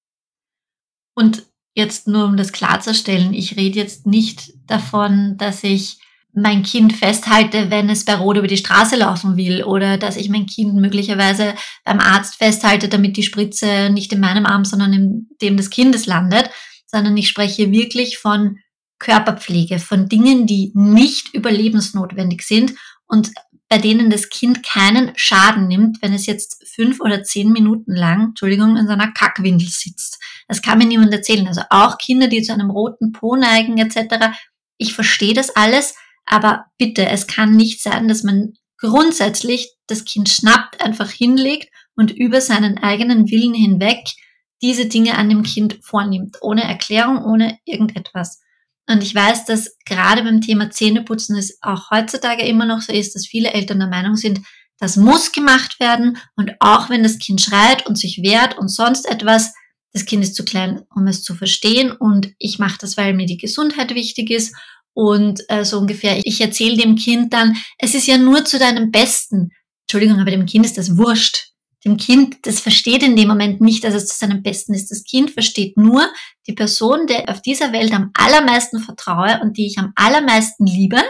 Und 1.15 1.45
jetzt 1.73 2.07
nur 2.07 2.25
um 2.25 2.37
das 2.37 2.51
klarzustellen, 2.51 3.33
ich 3.33 3.57
rede 3.57 3.79
jetzt 3.79 4.05
nicht 4.05 4.53
davon, 4.67 5.37
dass 5.37 5.63
ich 5.63 5.99
mein 6.33 6.63
Kind 6.63 6.93
festhalte, 6.93 7.71
wenn 7.71 7.89
es 7.89 8.05
bei 8.05 8.15
Rot 8.15 8.37
über 8.37 8.47
die 8.47 8.57
Straße 8.57 8.95
laufen 8.95 9.35
will 9.35 9.63
oder 9.63 9.97
dass 9.97 10.15
ich 10.15 10.29
mein 10.29 10.45
Kind 10.45 10.75
möglicherweise 10.75 11.55
beim 11.83 11.99
Arzt 11.99 12.35
festhalte, 12.35 12.87
damit 12.87 13.17
die 13.17 13.23
Spritze 13.23 13.89
nicht 13.89 14.13
in 14.13 14.19
meinem 14.19 14.45
Arm, 14.45 14.63
sondern 14.63 14.93
in 14.93 15.27
dem 15.41 15.57
des 15.57 15.69
Kindes 15.69 16.05
landet, 16.05 16.49
sondern 16.85 17.17
ich 17.17 17.27
spreche 17.27 17.71
wirklich 17.71 18.17
von 18.19 18.59
Körperpflege, 18.99 19.79
von 19.79 20.07
Dingen, 20.07 20.45
die 20.45 20.71
nicht 20.75 21.33
überlebensnotwendig 21.33 22.43
sind 22.43 22.75
und 23.07 23.31
bei 23.69 23.77
denen 23.77 24.09
das 24.09 24.29
Kind 24.29 24.63
keinen 24.63 25.11
Schaden 25.15 25.67
nimmt, 25.67 26.01
wenn 26.01 26.13
es 26.13 26.25
jetzt 26.25 26.67
fünf 26.67 26.99
oder 26.99 27.23
zehn 27.23 27.51
Minuten 27.51 27.93
lang, 27.93 28.29
Entschuldigung, 28.29 28.77
in 28.77 28.87
seiner 28.87 29.11
Kackwindel 29.11 29.67
sitzt. 29.67 30.19
Das 30.47 30.63
kann 30.63 30.79
mir 30.79 30.85
niemand 30.85 31.13
erzählen. 31.13 31.47
Also 31.47 31.61
auch 31.69 31.99
Kinder, 31.99 32.27
die 32.27 32.41
zu 32.41 32.51
einem 32.51 32.71
roten 32.71 33.11
Po 33.11 33.35
neigen 33.35 33.77
etc. 33.77 34.35
Ich 34.77 34.93
verstehe 34.93 35.35
das 35.35 35.55
alles, 35.55 35.93
aber 36.29 36.65
bitte, 36.77 37.07
es 37.09 37.27
kann 37.27 37.55
nicht 37.55 37.81
sein, 37.81 38.07
dass 38.07 38.23
man 38.23 38.53
grundsätzlich 38.77 39.73
das 39.87 40.05
Kind 40.05 40.29
schnappt, 40.29 40.81
einfach 40.81 41.09
hinlegt 41.09 41.69
und 41.95 42.11
über 42.11 42.39
seinen 42.39 42.77
eigenen 42.77 43.29
Willen 43.29 43.55
hinweg 43.55 44.05
diese 44.61 44.85
Dinge 44.85 45.17
an 45.17 45.27
dem 45.27 45.43
Kind 45.43 45.79
vornimmt, 45.81 46.37
ohne 46.41 46.63
Erklärung, 46.63 47.23
ohne 47.25 47.57
irgendetwas. 47.65 48.39
Und 48.87 49.01
ich 49.01 49.13
weiß, 49.13 49.45
dass 49.45 49.75
gerade 49.85 50.23
beim 50.23 50.41
Thema 50.41 50.69
Zähneputzen 50.69 51.35
es 51.35 51.57
auch 51.61 51.89
heutzutage 51.89 52.43
immer 52.43 52.65
noch 52.65 52.81
so 52.81 52.93
ist, 52.93 53.15
dass 53.15 53.25
viele 53.25 53.51
Eltern 53.51 53.79
der 53.79 53.87
Meinung 53.87 54.15
sind, 54.15 54.41
das 54.77 54.97
muss 54.97 55.31
gemacht 55.31 55.79
werden 55.79 56.17
und 56.35 56.53
auch 56.59 56.89
wenn 56.89 57.03
das 57.03 57.17
Kind 57.17 57.41
schreit 57.41 57.85
und 57.87 57.97
sich 57.97 58.21
wehrt 58.21 58.57
und 58.57 58.69
sonst 58.69 59.09
etwas, 59.09 59.53
das 59.93 60.05
Kind 60.05 60.23
ist 60.23 60.35
zu 60.35 60.45
klein, 60.45 60.83
um 60.95 61.07
es 61.07 61.23
zu 61.23 61.35
verstehen 61.35 61.91
und 61.91 62.33
ich 62.37 62.59
mache 62.59 62.77
das, 62.79 62.97
weil 62.97 63.13
mir 63.13 63.25
die 63.25 63.37
Gesundheit 63.37 63.95
wichtig 63.95 64.29
ist 64.29 64.55
und 64.93 65.41
äh, 65.49 65.63
so 65.65 65.79
ungefähr. 65.79 66.19
Ich 66.25 66.41
erzähle 66.41 66.77
dem 66.77 66.95
Kind 66.95 67.33
dann, 67.33 67.55
es 67.77 67.95
ist 67.95 68.07
ja 68.07 68.17
nur 68.17 68.45
zu 68.45 68.59
deinem 68.59 68.91
Besten. 68.91 69.51
Entschuldigung, 69.83 70.19
aber 70.19 70.31
dem 70.31 70.45
Kind 70.45 70.65
ist 70.65 70.77
das 70.77 70.97
wurscht. 70.97 71.47
Dem 71.85 71.95
Kind, 71.95 72.45
das 72.45 72.59
versteht 72.59 73.03
in 73.03 73.15
dem 73.15 73.29
Moment 73.29 73.61
nicht, 73.61 73.83
dass 73.83 73.93
es 73.93 74.07
zu 74.07 74.17
seinem 74.17 74.43
Besten 74.43 74.73
ist. 74.73 74.91
Das 74.91 75.03
Kind 75.03 75.31
versteht 75.31 75.77
nur 75.77 76.05
die 76.45 76.53
Person, 76.53 77.07
der 77.07 77.29
auf 77.29 77.41
dieser 77.41 77.71
Welt 77.71 77.93
am 77.93 78.11
allermeisten 78.13 78.79
vertraue 78.79 79.39
und 79.41 79.57
die 79.57 79.67
ich 79.67 79.77
am 79.77 79.93
allermeisten 79.95 80.65
liebe 80.65 81.01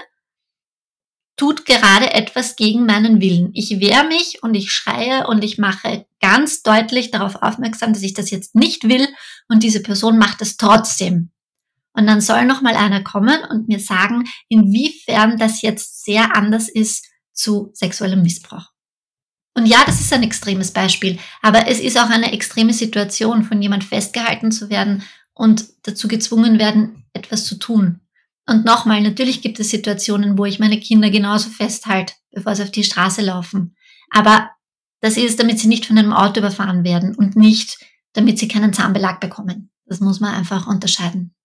tut 1.40 1.66
gerade 1.66 2.14
etwas 2.14 2.58
gegen 2.58 2.86
meinen 2.86 3.22
Willen. 3.22 3.52
Ich 3.54 3.80
wehre 3.80 4.06
mich 4.06 4.44
und 4.44 4.54
ich 4.56 4.72
schreie 4.72 5.26
und 5.26 5.42
ich 5.44 5.58
mache 5.58 6.06
ganz 6.20 6.64
deutlich 6.64 7.12
darauf 7.12 7.42
aufmerksam, 7.42 7.94
dass 7.94 8.04
ich 8.04 8.14
das 8.14 8.30
jetzt 8.30 8.56
nicht 8.56 8.90
will 8.90 9.08
und 9.48 9.64
diese 9.64 9.82
Person 9.82 10.18
macht 10.18 10.42
es 10.42 10.58
trotzdem. 10.58 11.32
Und 12.00 12.08
dann 12.08 12.22
soll 12.22 12.46
noch 12.46 12.62
mal 12.62 12.75
einer 12.75 13.03
kommen 13.03 13.44
und 13.50 13.68
mir 13.68 13.82
sagen, 13.82 14.24
inwiefern 14.48 15.38
das 15.38 15.62
jetzt 15.62 16.06
sehr 16.06 16.34
anders 16.34 16.70
ist 16.70 17.06
zu 17.34 17.72
sexuellem 17.74 18.22
Missbrauch. 18.22 18.70
Und 19.53 19.65
ja, 19.65 19.84
das 19.86 20.00
ist 20.00 20.13
ein 20.13 20.24
extremes 20.24 20.72
Beispiel, 20.72 21.20
aber 21.41 21.68
es 21.68 21.82
ist 21.82 22.00
auch 22.00 22.10
eine 22.10 22.32
extreme 22.32 22.72
Situation, 22.72 23.44
von 23.44 23.62
jemand 23.62 23.84
festgehalten 23.84 24.53
zu 24.53 24.70
werden 24.70 25.03
und 25.34 25.65
dazu 25.84 26.08
gezwungen 26.08 26.58
werden, 26.58 27.03
etwas 27.12 27.44
zu 27.44 27.56
tun. 27.60 28.00
Und 28.48 28.63
nochmal, 28.63 29.01
natürlich 29.01 29.41
gibt 29.41 29.60
es 29.60 29.70
Situationen, 29.70 30.38
wo 30.38 30.46
ich 30.46 30.58
meine 30.58 30.79
Kinder 30.79 31.10
genauso 31.10 31.50
festhalte, 31.50 32.13
bevor 32.32 32.56
sie 32.56 32.63
auf 32.63 32.72
die 32.72 32.86
Straße 32.86 33.22
laufen. 33.22 33.75
Aber 34.10 34.51
das 35.01 35.18
ist, 35.18 35.38
damit 35.38 35.60
sie 35.60 35.68
nicht 35.68 35.86
von 35.86 35.98
einem 35.98 36.13
Auto 36.13 36.39
überfahren 36.39 36.86
werden 36.86 37.13
und 37.13 37.36
nicht, 37.36 37.77
damit 38.13 38.39
sie 38.39 38.48
keinen 38.48 38.72
Zahnbelag 38.72 39.20
bekommen. 39.20 39.70
Das 39.86 40.00
muss 40.00 40.22
man 40.22 40.34
einfach 40.34 40.65
unterscheiden. 40.65 41.36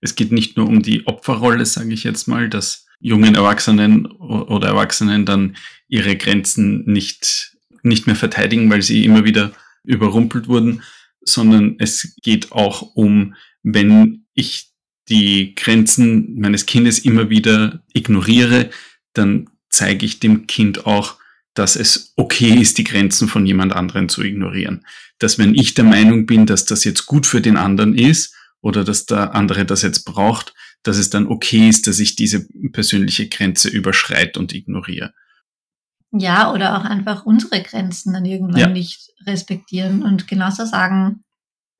Es 0.00 0.14
geht 0.14 0.32
nicht 0.32 0.56
nur 0.56 0.68
um 0.68 0.82
die 0.82 1.06
Opferrolle, 1.06 1.66
sage 1.66 1.92
ich 1.92 2.04
jetzt 2.04 2.26
mal, 2.26 2.48
dass 2.48 2.86
jungen 3.00 3.34
Erwachsenen 3.34 4.06
oder 4.06 4.68
Erwachsenen 4.68 5.24
dann 5.24 5.56
ihre 5.88 6.16
Grenzen 6.16 6.84
nicht, 6.84 7.56
nicht 7.82 8.06
mehr 8.06 8.16
verteidigen, 8.16 8.70
weil 8.70 8.82
sie 8.82 9.04
immer 9.04 9.24
wieder 9.24 9.52
überrumpelt 9.84 10.48
wurden, 10.48 10.82
sondern 11.22 11.76
es 11.78 12.14
geht 12.22 12.52
auch 12.52 12.82
um, 12.94 13.34
wenn 13.62 14.26
ich 14.34 14.70
die 15.08 15.54
Grenzen 15.54 16.38
meines 16.38 16.66
Kindes 16.66 17.00
immer 17.00 17.30
wieder 17.30 17.82
ignoriere, 17.92 18.70
dann 19.12 19.48
zeige 19.68 20.06
ich 20.06 20.20
dem 20.20 20.46
Kind 20.46 20.86
auch, 20.86 21.16
dass 21.54 21.76
es 21.76 22.12
okay 22.16 22.54
ist, 22.54 22.78
die 22.78 22.84
Grenzen 22.84 23.28
von 23.28 23.44
jemand 23.44 23.72
anderen 23.72 24.08
zu 24.08 24.22
ignorieren. 24.22 24.86
Dass 25.18 25.38
wenn 25.38 25.54
ich 25.54 25.74
der 25.74 25.84
Meinung 25.84 26.26
bin, 26.26 26.46
dass 26.46 26.64
das 26.64 26.84
jetzt 26.84 27.06
gut 27.06 27.26
für 27.26 27.40
den 27.40 27.56
anderen 27.56 27.94
ist 27.94 28.34
oder 28.62 28.84
dass 28.84 29.06
der 29.06 29.34
andere 29.34 29.64
das 29.64 29.82
jetzt 29.82 30.04
braucht, 30.04 30.54
dass 30.82 30.96
es 30.96 31.10
dann 31.10 31.26
okay 31.26 31.68
ist, 31.68 31.86
dass 31.86 31.98
ich 31.98 32.16
diese 32.16 32.46
persönliche 32.72 33.28
Grenze 33.28 33.68
überschreite 33.68 34.38
und 34.38 34.54
ignoriere. 34.54 35.12
Ja, 36.12 36.52
oder 36.52 36.78
auch 36.78 36.84
einfach 36.84 37.24
unsere 37.24 37.62
Grenzen 37.62 38.12
dann 38.12 38.24
irgendwann 38.24 38.60
ja. 38.60 38.68
nicht 38.68 39.12
respektieren 39.26 40.02
und 40.02 40.26
genauso 40.26 40.64
sagen, 40.64 41.22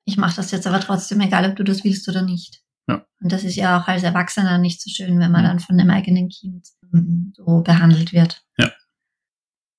ich 0.05 0.17
mache 0.17 0.37
das 0.37 0.51
jetzt 0.51 0.67
aber 0.67 0.79
trotzdem, 0.79 1.19
egal 1.21 1.49
ob 1.49 1.55
du 1.57 1.63
das 1.63 1.83
willst 1.83 2.07
oder 2.07 2.21
nicht. 2.21 2.61
Ja. 2.87 3.05
Und 3.21 3.31
das 3.31 3.43
ist 3.43 3.55
ja 3.55 3.79
auch 3.79 3.87
als 3.87 4.03
Erwachsener 4.03 4.57
nicht 4.57 4.81
so 4.81 4.89
schön, 4.89 5.19
wenn 5.19 5.31
man 5.31 5.43
dann 5.43 5.59
von 5.59 5.77
dem 5.77 5.89
eigenen 5.89 6.29
Kind 6.29 6.67
so 7.35 7.61
behandelt 7.61 8.13
wird. 8.13 8.43
Ja. 8.57 8.71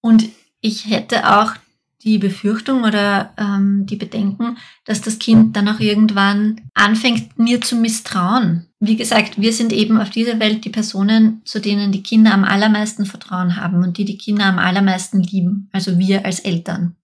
Und 0.01 0.29
ich 0.61 0.89
hätte 0.89 1.29
auch 1.29 1.55
die 2.05 2.19
Befürchtung 2.19 2.85
oder 2.85 3.33
ähm, 3.39 3.87
die 3.87 3.97
Bedenken, 3.97 4.59
dass 4.85 5.01
das 5.01 5.19
Kind 5.19 5.57
dann 5.57 5.69
auch 5.69 5.81
irgendwann 5.81 6.61
anfängt, 6.75 7.39
mir 7.39 7.61
zu 7.61 7.77
misstrauen. 7.77 8.67
Wie 8.81 8.97
gesagt, 8.97 9.41
wir 9.41 9.53
sind 9.53 9.73
eben 9.73 10.01
auf 10.01 10.11
dieser 10.11 10.41
Welt 10.41 10.65
die 10.65 10.71
Personen, 10.71 11.43
zu 11.45 11.61
denen 11.61 11.93
die 11.93 12.03
Kinder 12.03 12.35
am 12.35 12.45
allermeisten 12.45 13.07
Vertrauen 13.07 13.57
haben 13.57 13.85
und 13.85 13.99
die 13.99 14.05
die 14.05 14.19
Kinder 14.19 14.47
am 14.47 14.59
allermeisten 14.59 15.23
lieben, 15.23 15.69
also 15.73 15.99
wir 15.99 16.25
als 16.25 16.41
Eltern. 16.41 16.97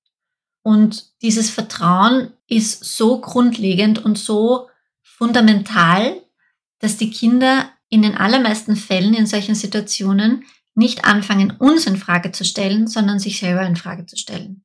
Und 0.62 1.06
dieses 1.22 1.50
Vertrauen 1.50 2.32
ist 2.48 2.84
so 2.84 3.20
grundlegend 3.20 4.04
und 4.04 4.18
so 4.18 4.68
fundamental, 5.02 6.20
dass 6.80 6.96
die 6.96 7.10
Kinder 7.10 7.70
in 7.88 8.02
den 8.02 8.16
allermeisten 8.16 8.76
Fällen 8.76 9.14
in 9.14 9.26
solchen 9.26 9.54
Situationen 9.54 10.44
nicht 10.74 11.04
anfangen, 11.04 11.52
uns 11.52 11.86
in 11.86 11.96
Frage 11.96 12.32
zu 12.32 12.44
stellen, 12.44 12.86
sondern 12.86 13.18
sich 13.18 13.38
selber 13.40 13.62
in 13.62 13.76
Frage 13.76 14.06
zu 14.06 14.16
stellen. 14.16 14.64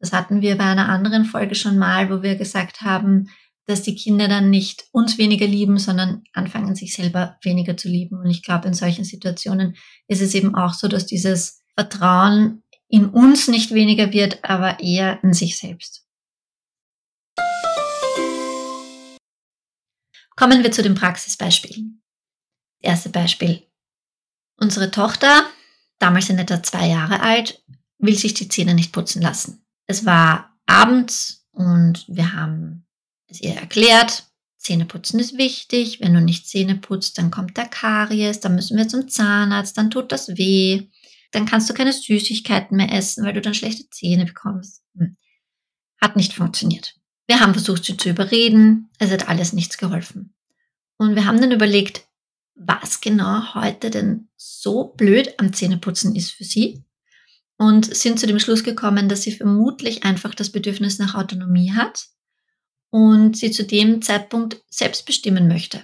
Das 0.00 0.12
hatten 0.14 0.40
wir 0.40 0.56
bei 0.56 0.64
einer 0.64 0.88
anderen 0.88 1.26
Folge 1.26 1.54
schon 1.54 1.78
mal, 1.78 2.10
wo 2.10 2.22
wir 2.22 2.36
gesagt 2.36 2.80
haben, 2.80 3.28
dass 3.66 3.82
die 3.82 3.94
Kinder 3.94 4.28
dann 4.28 4.50
nicht 4.50 4.86
uns 4.92 5.18
weniger 5.18 5.46
lieben, 5.46 5.78
sondern 5.78 6.24
anfangen, 6.32 6.74
sich 6.74 6.94
selber 6.94 7.38
weniger 7.42 7.76
zu 7.76 7.88
lieben. 7.88 8.18
Und 8.18 8.30
ich 8.30 8.42
glaube, 8.42 8.66
in 8.66 8.74
solchen 8.74 9.04
Situationen 9.04 9.76
ist 10.08 10.22
es 10.22 10.34
eben 10.34 10.54
auch 10.54 10.72
so, 10.72 10.88
dass 10.88 11.06
dieses 11.06 11.62
Vertrauen 11.76 12.62
in 12.88 13.06
uns 13.10 13.46
nicht 13.46 13.72
weniger 13.72 14.12
wird, 14.12 14.42
aber 14.42 14.80
eher 14.80 15.22
in 15.22 15.34
sich 15.34 15.58
selbst. 15.58 16.06
Kommen 20.34 20.62
wir 20.62 20.72
zu 20.72 20.82
den 20.82 20.94
Praxisbeispielen. 20.94 22.02
Erste 22.80 23.10
Beispiel. 23.10 23.66
Unsere 24.56 24.90
Tochter, 24.90 25.44
damals 25.98 26.30
in 26.30 26.38
etwa 26.38 26.62
zwei 26.62 26.88
Jahre 26.88 27.20
alt, 27.20 27.62
will 27.98 28.16
sich 28.16 28.32
die 28.32 28.48
Zähne 28.48 28.74
nicht 28.74 28.92
putzen 28.92 29.20
lassen. 29.20 29.64
Es 29.90 30.06
war 30.06 30.56
abends 30.66 31.48
und 31.50 32.04
wir 32.06 32.32
haben 32.32 32.86
es 33.26 33.40
ihr 33.40 33.54
erklärt. 33.54 34.22
Zähneputzen 34.56 35.18
ist 35.18 35.36
wichtig. 35.36 35.98
Wenn 36.00 36.14
du 36.14 36.20
nicht 36.20 36.46
Zähne 36.46 36.76
putzt, 36.76 37.18
dann 37.18 37.32
kommt 37.32 37.56
der 37.56 37.66
Karies, 37.66 38.38
dann 38.38 38.54
müssen 38.54 38.76
wir 38.76 38.86
zum 38.86 39.08
Zahnarzt, 39.08 39.76
dann 39.76 39.90
tut 39.90 40.12
das 40.12 40.28
weh. 40.28 40.86
Dann 41.32 41.44
kannst 41.44 41.68
du 41.68 41.74
keine 41.74 41.92
Süßigkeiten 41.92 42.76
mehr 42.76 42.92
essen, 42.92 43.24
weil 43.24 43.32
du 43.32 43.40
dann 43.40 43.52
schlechte 43.52 43.90
Zähne 43.90 44.26
bekommst. 44.26 44.84
Hm. 44.96 45.16
Hat 46.00 46.14
nicht 46.14 46.34
funktioniert. 46.34 46.94
Wir 47.26 47.40
haben 47.40 47.54
versucht, 47.54 47.84
sie 47.84 47.96
zu 47.96 48.10
überreden. 48.10 48.90
Es 49.00 49.10
hat 49.10 49.28
alles 49.28 49.52
nichts 49.52 49.76
geholfen. 49.76 50.36
Und 50.98 51.16
wir 51.16 51.26
haben 51.26 51.40
dann 51.40 51.50
überlegt, 51.50 52.06
was 52.54 53.00
genau 53.00 53.54
heute 53.54 53.90
denn 53.90 54.28
so 54.36 54.84
blöd 54.84 55.34
am 55.38 55.52
Zähneputzen 55.52 56.14
ist 56.14 56.30
für 56.30 56.44
sie. 56.44 56.84
Und 57.60 57.94
sind 57.94 58.18
zu 58.18 58.26
dem 58.26 58.38
Schluss 58.38 58.64
gekommen, 58.64 59.10
dass 59.10 59.20
sie 59.20 59.32
vermutlich 59.32 60.02
einfach 60.02 60.34
das 60.34 60.48
Bedürfnis 60.50 60.98
nach 60.98 61.14
Autonomie 61.14 61.72
hat 61.72 62.08
und 62.88 63.36
sie 63.36 63.50
zu 63.50 63.64
dem 63.64 64.00
Zeitpunkt 64.00 64.64
selbst 64.70 65.04
bestimmen 65.04 65.46
möchte. 65.46 65.82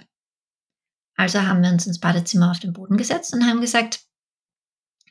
Also 1.15 1.43
haben 1.43 1.61
wir 1.61 1.69
uns 1.69 1.85
ins 1.85 1.99
Badezimmer 1.99 2.49
auf 2.49 2.59
den 2.59 2.73
Boden 2.73 2.97
gesetzt 2.97 3.31
und 3.31 3.45
haben 3.45 3.61
gesagt, 3.61 3.99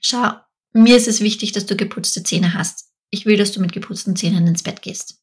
schau, 0.01 0.33
mir 0.73 0.97
ist 0.97 1.07
es 1.07 1.21
wichtig, 1.21 1.53
dass 1.53 1.67
du 1.67 1.77
geputzte 1.77 2.25
Zähne 2.25 2.55
hast. 2.55 2.91
Ich 3.11 3.27
will, 3.27 3.37
dass 3.37 3.53
du 3.53 3.61
mit 3.61 3.73
geputzten 3.73 4.17
Zähnen 4.17 4.49
ins 4.49 4.65
Bett 4.65 4.83
gehst. 4.83 5.23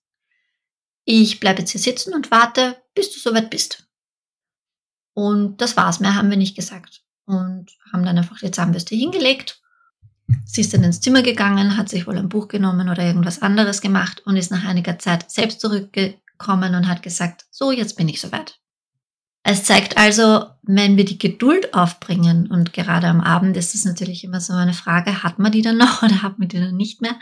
Ich 1.03 1.41
bleibe 1.41 1.59
jetzt 1.59 1.71
hier 1.71 1.81
sitzen 1.81 2.13
und 2.13 2.31
warte, 2.31 2.81
bis 2.95 3.11
du 3.11 3.19
soweit 3.19 3.49
bist. 3.49 3.85
Und 5.13 5.57
das 5.57 5.75
war's, 5.75 5.99
mehr 5.99 6.15
haben 6.15 6.29
wir 6.29 6.37
nicht 6.37 6.55
gesagt. 6.55 7.03
Und 7.25 7.69
haben 7.91 8.05
dann 8.05 8.17
einfach 8.17 8.39
die 8.39 8.49
Zahnbürste 8.49 8.95
hingelegt. 8.95 9.61
Sie 10.45 10.61
ist 10.61 10.73
dann 10.73 10.83
ins 10.83 11.01
Zimmer 11.01 11.21
gegangen, 11.21 11.77
hat 11.77 11.89
sich 11.89 12.07
wohl 12.07 12.17
ein 12.17 12.29
Buch 12.29 12.47
genommen 12.47 12.89
oder 12.89 13.03
irgendwas 13.03 13.41
anderes 13.41 13.81
gemacht 13.81 14.21
und 14.25 14.37
ist 14.37 14.51
nach 14.51 14.65
einiger 14.65 14.97
Zeit 14.97 15.29
selbst 15.29 15.59
zurückgekommen 15.59 16.75
und 16.75 16.87
hat 16.87 17.03
gesagt, 17.03 17.45
so, 17.51 17.71
jetzt 17.71 17.97
bin 17.97 18.07
ich 18.07 18.21
soweit. 18.21 18.59
Es 19.43 19.65
zeigt 19.65 19.97
also, 19.97 20.45
wenn 20.61 20.95
wir 20.95 21.03
die 21.03 21.17
Geduld 21.17 21.73
aufbringen, 21.73 22.49
und 22.49 22.71
gerade 22.71 23.07
am 23.07 23.19
Abend 23.19 23.57
ist 23.57 23.75
es 23.75 23.83
natürlich 23.83 24.23
immer 24.23 24.39
so 24.39 24.53
eine 24.53 24.73
Frage, 24.73 25.21
hat 25.21 25.37
man 25.37 25.51
die 25.51 25.61
dann 25.61 25.77
noch 25.77 26.01
oder 26.03 26.21
hat 26.21 26.39
man 26.39 26.47
die 26.47 26.59
dann 26.59 26.77
nicht 26.77 27.01
mehr? 27.01 27.15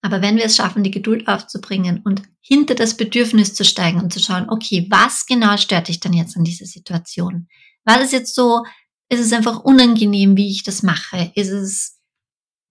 Aber 0.00 0.22
wenn 0.22 0.36
wir 0.36 0.44
es 0.44 0.56
schaffen, 0.56 0.84
die 0.84 0.90
Geduld 0.90 1.26
aufzubringen 1.26 2.02
und 2.04 2.22
hinter 2.40 2.74
das 2.74 2.96
Bedürfnis 2.96 3.54
zu 3.54 3.64
steigen 3.64 4.00
und 4.00 4.12
zu 4.12 4.20
schauen, 4.20 4.48
okay, 4.48 4.86
was 4.90 5.26
genau 5.26 5.56
stört 5.56 5.88
dich 5.88 6.00
denn 6.00 6.12
jetzt 6.12 6.36
an 6.36 6.44
dieser 6.44 6.66
Situation? 6.66 7.48
War 7.84 7.98
das 7.98 8.12
jetzt 8.12 8.34
so, 8.34 8.64
ist 9.08 9.20
es 9.20 9.32
einfach 9.32 9.60
unangenehm, 9.60 10.36
wie 10.36 10.50
ich 10.50 10.62
das 10.62 10.82
mache? 10.82 11.32
Ist 11.34 11.50
es 11.50 11.97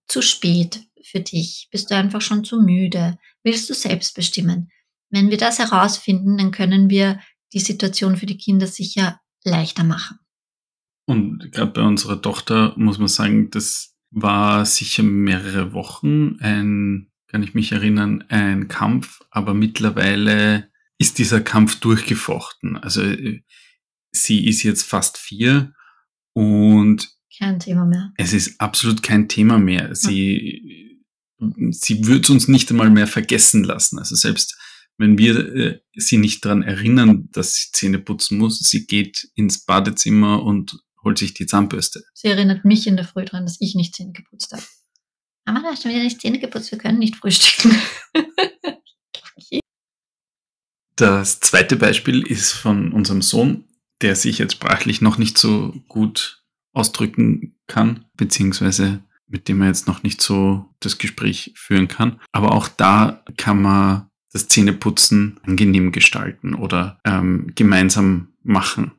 zu 0.08 0.22
spät 0.22 0.80
für 1.02 1.20
dich? 1.20 1.68
Bist 1.70 1.90
du 1.90 1.96
einfach 1.96 2.20
schon 2.20 2.44
zu 2.44 2.60
müde? 2.60 3.18
Willst 3.42 3.68
du 3.70 3.74
selbst 3.74 4.14
bestimmen? 4.14 4.70
Wenn 5.10 5.30
wir 5.30 5.38
das 5.38 5.58
herausfinden, 5.58 6.36
dann 6.36 6.50
können 6.50 6.90
wir 6.90 7.20
die 7.52 7.60
Situation 7.60 8.16
für 8.16 8.26
die 8.26 8.36
Kinder 8.36 8.66
sicher 8.66 9.20
leichter 9.44 9.84
machen. 9.84 10.18
Und 11.06 11.52
gerade 11.52 11.72
bei 11.72 11.82
unserer 11.82 12.20
Tochter 12.20 12.74
muss 12.76 12.98
man 12.98 13.08
sagen, 13.08 13.50
das 13.50 13.94
war 14.10 14.66
sicher 14.66 15.02
mehrere 15.02 15.72
Wochen 15.72 16.36
ein 16.40 17.10
kann 17.28 17.42
ich 17.42 17.54
mich 17.54 17.72
erinnern, 17.72 18.24
ein 18.28 18.68
Kampf, 18.68 19.20
aber 19.30 19.54
mittlerweile 19.54 20.70
ist 20.96 21.18
dieser 21.18 21.40
Kampf 21.40 21.78
durchgefochten. 21.78 22.76
Also 22.76 23.02
äh, 23.02 23.42
sie 24.10 24.48
ist 24.48 24.62
jetzt 24.62 24.82
fast 24.82 25.18
vier 25.18 25.74
und 26.32 27.10
kein 27.38 27.60
Thema 27.60 27.84
mehr. 27.84 28.12
Es 28.16 28.32
ist 28.32 28.60
absolut 28.60 29.02
kein 29.02 29.28
Thema 29.28 29.58
mehr. 29.58 29.94
Sie, 29.94 30.96
ja. 31.40 31.48
sie 31.70 32.06
wird 32.06 32.30
uns 32.30 32.48
nicht 32.48 32.70
einmal 32.70 32.90
mehr 32.90 33.06
vergessen 33.06 33.64
lassen. 33.64 33.98
Also 33.98 34.14
selbst 34.14 34.56
wenn 34.98 35.16
wir 35.16 35.54
äh, 35.54 35.80
sie 35.94 36.18
nicht 36.18 36.44
daran 36.44 36.62
erinnern, 36.62 37.28
dass 37.32 37.54
sie 37.54 37.68
Zähne 37.72 38.00
putzen 38.00 38.36
muss, 38.36 38.58
sie 38.58 38.86
geht 38.86 39.30
ins 39.34 39.64
Badezimmer 39.64 40.42
und 40.42 40.78
holt 41.04 41.18
sich 41.18 41.34
die 41.34 41.46
Zahnbürste. 41.46 42.02
Sie 42.14 42.28
erinnert 42.28 42.64
mich 42.64 42.86
in 42.86 42.96
der 42.96 43.06
Früh 43.06 43.24
daran, 43.24 43.46
dass 43.46 43.60
ich 43.60 43.76
nicht 43.76 43.94
Zähne 43.94 44.12
geputzt 44.12 44.52
habe. 44.52 44.62
Mama, 45.46 45.62
da 45.62 45.68
hast 45.68 45.84
du 45.84 45.88
wieder 45.88 46.02
nicht 46.02 46.20
Zähne 46.20 46.40
geputzt, 46.40 46.72
wir 46.72 46.78
können 46.78 46.98
nicht 46.98 47.16
frühstücken. 47.16 47.74
okay. 48.14 49.60
Das 50.96 51.40
zweite 51.40 51.76
Beispiel 51.76 52.22
ist 52.22 52.52
von 52.52 52.92
unserem 52.92 53.22
Sohn, 53.22 53.64
der 54.02 54.16
sich 54.16 54.38
jetzt 54.38 54.54
sprachlich 54.54 55.00
noch 55.00 55.16
nicht 55.16 55.38
so 55.38 55.72
gut 55.86 56.37
ausdrücken 56.78 57.56
kann, 57.66 58.04
beziehungsweise 58.16 59.00
mit 59.28 59.48
dem 59.48 59.60
er 59.60 59.68
jetzt 59.68 59.86
noch 59.86 60.02
nicht 60.02 60.22
so 60.22 60.74
das 60.80 60.98
Gespräch 60.98 61.52
führen 61.54 61.88
kann. 61.88 62.18
Aber 62.32 62.52
auch 62.52 62.68
da 62.68 63.22
kann 63.36 63.60
man 63.60 64.06
das 64.32 64.48
Zähneputzen 64.48 65.38
angenehm 65.42 65.92
gestalten 65.92 66.54
oder 66.54 66.98
ähm, 67.04 67.52
gemeinsam 67.54 68.28
machen. 68.42 68.92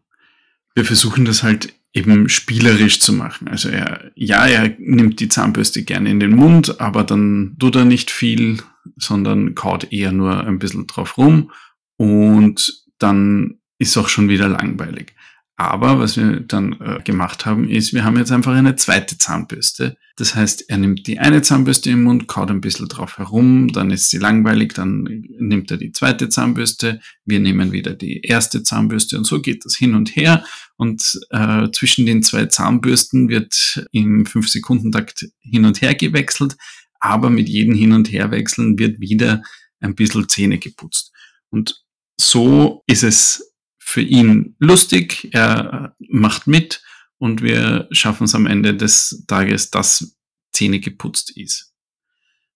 Wir 0.76 0.86
versuchen 0.86 1.26
das 1.26 1.44
halt 1.44 1.74
eben 1.94 2.30
spielerisch 2.30 3.00
zu 3.00 3.14
machen. 3.14 3.48
Also 3.48 3.70
er, 3.70 4.12
ja, 4.16 4.46
er 4.46 4.76
nimmt 4.78 5.20
die 5.20 5.30
Zahnbürste 5.30 5.84
gerne 5.84 6.10
in 6.10 6.20
den 6.20 6.36
Mund, 6.36 6.80
aber 6.80 7.04
dann 7.04 7.56
tut 7.60 7.76
er 7.76 7.86
nicht 7.86 8.12
viel, 8.12 8.62
sondern 8.98 9.56
kaut 9.56 9.92
eher 9.92 10.12
nur 10.12 10.46
ein 10.46 10.60
bisschen 10.60 10.88
drauf 10.88 11.18
rum 11.18 11.52
und 11.98 12.86
dann 13.00 13.60
ist 13.80 13.98
auch 13.98 14.10
schon 14.10 14.30
wieder 14.30 14.48
langweilig. 14.48 15.14
Aber 15.60 16.00
was 16.00 16.16
wir 16.16 16.40
dann 16.40 16.80
äh, 16.80 17.02
gemacht 17.04 17.46
haben, 17.46 17.68
ist, 17.68 17.94
wir 17.94 18.06
haben 18.06 18.18
jetzt 18.18 18.32
einfach 18.32 18.54
eine 18.54 18.78
zweite 18.78 19.18
Zahnbürste. 19.18 19.98
Das 20.16 20.34
heißt, 20.34 20.70
er 20.70 20.78
nimmt 20.78 21.06
die 21.06 21.20
eine 21.20 21.42
Zahnbürste 21.42 21.90
im 21.90 22.04
Mund, 22.04 22.30
kaut 22.30 22.50
ein 22.50 22.62
bisschen 22.62 22.88
drauf 22.88 23.18
herum, 23.18 23.68
dann 23.68 23.92
ist 23.92 24.08
sie 24.08 24.20
langweilig, 24.20 24.74
dann 24.74 25.04
nimmt 25.38 25.70
er 25.70 25.76
die 25.76 25.92
zweite 25.92 26.30
Zahnbürste, 26.30 27.02
wir 27.26 27.42
nehmen 27.42 27.74
wieder 27.74 27.94
die 27.94 28.22
erste 28.22 28.64
Zahnbürste 28.64 29.18
und 29.18 29.26
so 29.26 29.42
geht 29.42 29.66
das 29.66 29.76
hin 29.76 29.96
und 29.96 30.16
her. 30.16 30.46
Und 30.78 31.20
äh, 31.32 31.68
zwischen 31.74 32.06
den 32.06 32.24
zwei 32.24 32.46
Zahnbürsten 32.46 33.28
wird 33.28 33.86
im 33.92 34.24
5-Sekunden-Takt 34.24 35.26
hin 35.42 35.66
und 35.66 35.82
her 35.82 35.94
gewechselt, 35.94 36.56
aber 37.02 37.30
mit 37.30 37.50
jedem 37.50 37.76
Hin- 37.76 37.92
und 37.92 38.10
Herwechseln 38.10 38.80
wird 38.80 39.02
wieder 39.02 39.44
ein 39.82 39.96
bisschen 39.96 40.30
Zähne 40.30 40.58
geputzt. 40.58 41.12
Und 41.50 41.84
so 42.18 42.82
ist 42.88 43.04
es 43.04 43.49
für 43.90 44.02
ihn 44.02 44.56
lustig, 44.60 45.30
er 45.32 45.96
macht 45.98 46.46
mit 46.46 46.84
und 47.18 47.42
wir 47.42 47.88
schaffen 47.90 48.26
es 48.26 48.36
am 48.36 48.46
Ende 48.46 48.76
des 48.76 49.24
Tages, 49.26 49.72
dass 49.72 50.16
Zähne 50.54 50.80
geputzt 50.80 51.36
ist. 51.36 51.74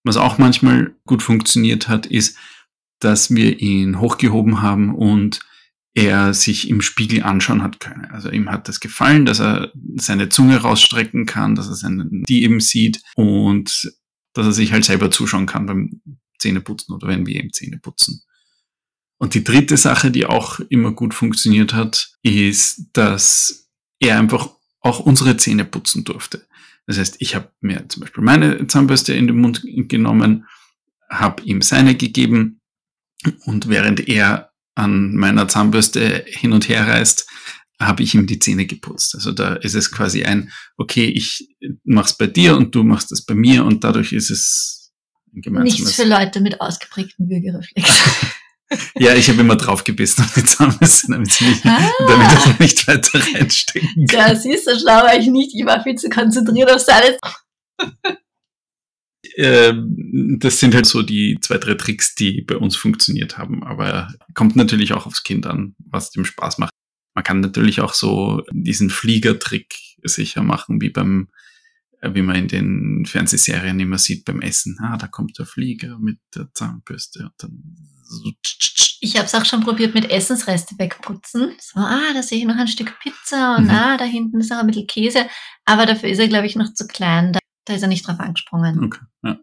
Was 0.04 0.16
auch 0.16 0.38
manchmal 0.38 0.94
gut 1.06 1.24
funktioniert 1.24 1.88
hat, 1.88 2.06
ist, 2.06 2.38
dass 3.00 3.34
wir 3.34 3.58
ihn 3.58 3.98
hochgehoben 3.98 4.62
haben 4.62 4.94
und 4.94 5.40
er 5.92 6.34
sich 6.34 6.70
im 6.70 6.80
Spiegel 6.80 7.24
anschauen 7.24 7.64
hat 7.64 7.80
können. 7.80 8.04
Also 8.12 8.30
ihm 8.30 8.48
hat 8.48 8.68
das 8.68 8.78
gefallen, 8.78 9.26
dass 9.26 9.40
er 9.40 9.72
seine 9.96 10.28
Zunge 10.28 10.58
rausstrecken 10.58 11.26
kann, 11.26 11.56
dass 11.56 11.66
er 11.66 11.74
seine, 11.74 12.06
die 12.28 12.44
eben 12.44 12.60
sieht 12.60 13.02
und 13.16 13.92
dass 14.34 14.46
er 14.46 14.52
sich 14.52 14.72
halt 14.72 14.84
selber 14.84 15.10
zuschauen 15.10 15.46
kann 15.46 15.66
beim 15.66 16.00
Zähneputzen 16.38 16.94
oder 16.94 17.08
wenn 17.08 17.26
wir 17.26 17.42
ihm 17.42 17.52
Zähne 17.52 17.78
putzen. 17.78 18.22
Und 19.18 19.34
die 19.34 19.44
dritte 19.44 19.76
Sache, 19.76 20.10
die 20.10 20.26
auch 20.26 20.60
immer 20.68 20.92
gut 20.92 21.14
funktioniert 21.14 21.72
hat, 21.72 22.10
ist, 22.22 22.86
dass 22.92 23.70
er 24.00 24.18
einfach 24.18 24.50
auch 24.80 25.00
unsere 25.00 25.36
Zähne 25.36 25.64
putzen 25.64 26.04
durfte. 26.04 26.46
Das 26.86 26.98
heißt, 26.98 27.16
ich 27.20 27.34
habe 27.34 27.50
mir 27.60 27.88
zum 27.88 28.02
Beispiel 28.02 28.22
meine 28.22 28.66
Zahnbürste 28.66 29.14
in 29.14 29.26
den 29.26 29.38
Mund 29.38 29.62
genommen, 29.64 30.46
habe 31.08 31.42
ihm 31.44 31.62
seine 31.62 31.94
gegeben 31.94 32.60
und 33.46 33.68
während 33.68 34.08
er 34.08 34.50
an 34.74 35.14
meiner 35.14 35.48
Zahnbürste 35.48 36.24
hin 36.26 36.52
und 36.52 36.68
her 36.68 36.86
reist, 36.86 37.26
habe 37.80 38.02
ich 38.02 38.14
ihm 38.14 38.26
die 38.26 38.38
Zähne 38.38 38.66
geputzt. 38.66 39.14
Also 39.14 39.32
da 39.32 39.54
ist 39.54 39.74
es 39.74 39.90
quasi 39.90 40.24
ein, 40.24 40.50
okay, 40.76 41.06
ich 41.06 41.48
mach's 41.84 42.16
bei 42.16 42.26
dir 42.26 42.56
und 42.56 42.74
du 42.74 42.82
machst 42.82 43.12
es 43.12 43.24
bei 43.24 43.34
mir 43.34 43.64
und 43.64 43.84
dadurch 43.84 44.12
ist 44.12 44.30
es 44.30 44.92
ein 45.34 45.40
gemeinsames. 45.40 45.78
Nichts 45.78 45.94
für 45.94 46.04
Leute 46.04 46.40
mit 46.40 46.60
ausgeprägten 46.60 47.28
Würgereflex. 47.28 48.33
Ja, 48.96 49.14
ich 49.14 49.28
habe 49.28 49.40
immer 49.40 49.56
drauf 49.56 49.84
gebissen 49.84 50.22
auf 50.22 50.34
die 50.34 50.44
Zahnbürste, 50.44 51.08
damit 51.12 51.32
sie 51.32 51.44
nicht, 51.44 51.66
ah. 51.66 51.90
damit 52.08 52.32
das 52.32 52.58
nicht 52.58 52.88
weiter 52.88 53.20
reinstecken 53.34 54.06
kann. 54.06 54.30
Ja, 54.30 54.34
siehst 54.34 54.66
du, 54.66 54.78
schlau 54.78 55.02
war 55.02 55.16
ich 55.16 55.26
nicht. 55.26 55.54
Ich 55.54 55.64
war 55.66 55.82
viel 55.82 55.96
zu 55.96 56.08
konzentriert 56.08 56.70
auf 56.70 56.80
seine. 56.80 57.16
Ähm, 59.36 60.38
das 60.38 60.60
sind 60.60 60.74
halt 60.74 60.86
so 60.86 61.02
die 61.02 61.38
zwei, 61.40 61.58
drei 61.58 61.74
Tricks, 61.74 62.14
die 62.14 62.42
bei 62.42 62.56
uns 62.56 62.76
funktioniert 62.76 63.36
haben. 63.36 63.64
Aber 63.64 64.12
kommt 64.34 64.56
natürlich 64.56 64.92
auch 64.92 65.06
aufs 65.06 65.24
Kind 65.24 65.46
an, 65.46 65.74
was 65.78 66.10
dem 66.10 66.24
Spaß 66.24 66.58
macht. 66.58 66.70
Man 67.14 67.24
kann 67.24 67.40
natürlich 67.40 67.80
auch 67.80 67.94
so 67.94 68.42
diesen 68.52 68.90
Fliegertrick 68.90 69.74
sicher 70.02 70.42
machen, 70.42 70.80
wie 70.80 70.90
beim 70.90 71.28
wie 72.12 72.22
man 72.22 72.36
in 72.36 72.48
den 72.48 73.06
Fernsehserien 73.06 73.80
immer 73.80 73.96
sieht 73.96 74.26
beim 74.26 74.42
Essen. 74.42 74.76
Ah, 74.80 74.98
da 74.98 75.06
kommt 75.06 75.38
der 75.38 75.46
Flieger 75.46 75.98
mit 75.98 76.18
der 76.34 76.52
Zahnbürste 76.52 77.24
und 77.24 77.32
dann 77.38 77.93
so 78.04 78.32
ich 79.04 79.16
habe 79.16 79.26
es 79.26 79.34
auch 79.34 79.44
schon 79.44 79.62
probiert 79.62 79.94
mit 79.94 80.10
Essensreste 80.10 80.78
wegputzen. 80.78 81.54
So, 81.60 81.78
ah, 81.78 82.12
da 82.14 82.22
sehe 82.22 82.38
ich 82.38 82.44
noch 82.46 82.56
ein 82.56 82.68
Stück 82.68 82.98
Pizza 83.00 83.56
und 83.56 83.64
mhm. 83.64 83.70
ah, 83.70 83.96
da 83.98 84.04
hinten 84.04 84.40
ist 84.40 84.50
noch 84.50 84.58
ein 84.58 84.66
bisschen 84.66 84.86
Käse. 84.86 85.28
Aber 85.66 85.84
dafür 85.84 86.08
ist 86.08 86.18
er, 86.18 86.28
glaube 86.28 86.46
ich, 86.46 86.56
noch 86.56 86.72
zu 86.72 86.86
klein. 86.86 87.34
Da, 87.34 87.40
da 87.66 87.74
ist 87.74 87.82
er 87.82 87.88
nicht 87.88 88.08
drauf 88.08 88.18
angesprungen. 88.18 88.82
Okay, 88.82 89.00
ja. 89.22 89.38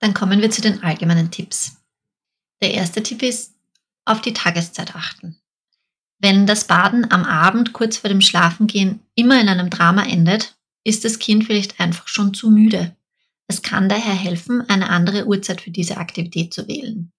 Dann 0.00 0.14
kommen 0.14 0.40
wir 0.40 0.50
zu 0.50 0.60
den 0.60 0.82
allgemeinen 0.82 1.30
Tipps. 1.30 1.76
Der 2.60 2.74
erste 2.74 3.02
Tipp 3.02 3.22
ist, 3.22 3.54
auf 4.04 4.20
die 4.20 4.32
Tageszeit 4.32 4.96
achten. 4.96 5.38
Wenn 6.18 6.46
das 6.46 6.66
Baden 6.66 7.08
am 7.12 7.24
Abend 7.24 7.72
kurz 7.72 7.98
vor 7.98 8.08
dem 8.08 8.20
Schlafengehen 8.20 9.00
immer 9.14 9.40
in 9.40 9.48
einem 9.48 9.70
Drama 9.70 10.02
endet, 10.02 10.56
ist 10.84 11.04
das 11.04 11.20
Kind 11.20 11.44
vielleicht 11.44 11.78
einfach 11.78 12.08
schon 12.08 12.34
zu 12.34 12.50
müde. 12.50 12.96
Es 13.52 13.60
kann 13.60 13.90
daher 13.90 14.14
helfen, 14.14 14.62
eine 14.70 14.88
andere 14.88 15.26
Uhrzeit 15.26 15.60
für 15.60 15.70
diese 15.70 15.98
Aktivität 15.98 16.54
zu 16.54 16.68
wählen. 16.68 17.12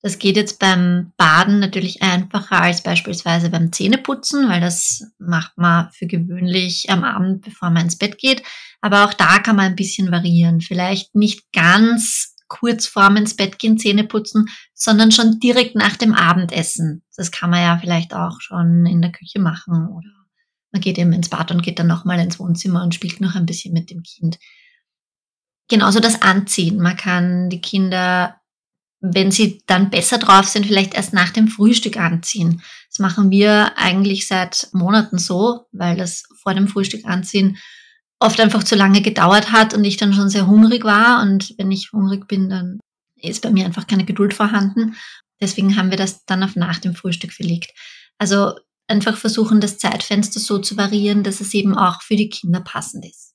Das 0.00 0.20
geht 0.20 0.36
jetzt 0.36 0.60
beim 0.60 1.10
Baden 1.16 1.58
natürlich 1.58 2.02
einfacher 2.02 2.62
als 2.62 2.84
beispielsweise 2.84 3.50
beim 3.50 3.72
Zähneputzen, 3.72 4.48
weil 4.48 4.60
das 4.60 5.10
macht 5.18 5.58
man 5.58 5.90
für 5.90 6.06
gewöhnlich 6.06 6.88
am 6.88 7.02
Abend, 7.02 7.42
bevor 7.42 7.70
man 7.70 7.86
ins 7.86 7.98
Bett 7.98 8.16
geht. 8.16 8.44
Aber 8.80 9.04
auch 9.04 9.12
da 9.12 9.40
kann 9.40 9.56
man 9.56 9.64
ein 9.64 9.74
bisschen 9.74 10.12
variieren. 10.12 10.60
Vielleicht 10.60 11.16
nicht 11.16 11.50
ganz 11.52 12.36
kurz 12.46 12.86
vorm 12.86 13.16
ins 13.16 13.34
Bett 13.34 13.58
gehen 13.58 13.76
Zähne 13.76 14.04
putzen, 14.04 14.46
sondern 14.72 15.10
schon 15.10 15.40
direkt 15.40 15.74
nach 15.74 15.96
dem 15.96 16.14
Abendessen. 16.14 17.02
Das 17.16 17.32
kann 17.32 17.50
man 17.50 17.62
ja 17.62 17.76
vielleicht 17.78 18.14
auch 18.14 18.40
schon 18.40 18.86
in 18.86 19.02
der 19.02 19.10
Küche 19.10 19.40
machen 19.40 19.88
oder 19.88 20.10
man 20.70 20.80
geht 20.80 20.96
eben 20.96 21.12
ins 21.12 21.28
Bad 21.28 21.50
und 21.50 21.64
geht 21.64 21.80
dann 21.80 21.88
nochmal 21.88 22.20
ins 22.20 22.38
Wohnzimmer 22.38 22.84
und 22.84 22.94
spielt 22.94 23.20
noch 23.20 23.34
ein 23.34 23.46
bisschen 23.46 23.74
mit 23.74 23.90
dem 23.90 24.04
Kind. 24.04 24.38
Genauso 25.68 26.00
das 26.00 26.22
Anziehen. 26.22 26.78
Man 26.78 26.96
kann 26.96 27.50
die 27.50 27.60
Kinder, 27.60 28.40
wenn 29.00 29.30
sie 29.30 29.62
dann 29.66 29.90
besser 29.90 30.18
drauf 30.18 30.46
sind, 30.46 30.66
vielleicht 30.66 30.94
erst 30.94 31.12
nach 31.12 31.30
dem 31.30 31.48
Frühstück 31.48 31.96
anziehen. 31.96 32.62
Das 32.88 32.98
machen 32.98 33.30
wir 33.30 33.76
eigentlich 33.76 34.28
seit 34.28 34.68
Monaten 34.72 35.18
so, 35.18 35.66
weil 35.72 35.96
das 35.96 36.22
vor 36.42 36.54
dem 36.54 36.68
Frühstück 36.68 37.04
anziehen 37.04 37.58
oft 38.18 38.40
einfach 38.40 38.64
zu 38.64 38.76
lange 38.76 39.02
gedauert 39.02 39.52
hat 39.52 39.74
und 39.74 39.84
ich 39.84 39.96
dann 39.96 40.14
schon 40.14 40.28
sehr 40.28 40.46
hungrig 40.46 40.84
war. 40.84 41.22
Und 41.22 41.54
wenn 41.58 41.70
ich 41.70 41.92
hungrig 41.92 42.26
bin, 42.28 42.48
dann 42.48 42.80
ist 43.16 43.42
bei 43.42 43.50
mir 43.50 43.64
einfach 43.64 43.86
keine 43.86 44.04
Geduld 44.04 44.34
vorhanden. 44.34 44.96
Deswegen 45.40 45.76
haben 45.76 45.90
wir 45.90 45.98
das 45.98 46.24
dann 46.24 46.42
auf 46.42 46.56
nach 46.56 46.78
dem 46.78 46.94
Frühstück 46.94 47.32
verlegt. 47.32 47.72
Also 48.18 48.54
einfach 48.88 49.16
versuchen, 49.16 49.60
das 49.60 49.78
Zeitfenster 49.78 50.40
so 50.40 50.58
zu 50.58 50.76
variieren, 50.76 51.22
dass 51.22 51.40
es 51.40 51.52
eben 51.52 51.76
auch 51.76 52.02
für 52.02 52.16
die 52.16 52.30
Kinder 52.30 52.60
passend 52.60 53.04
ist. 53.04 53.25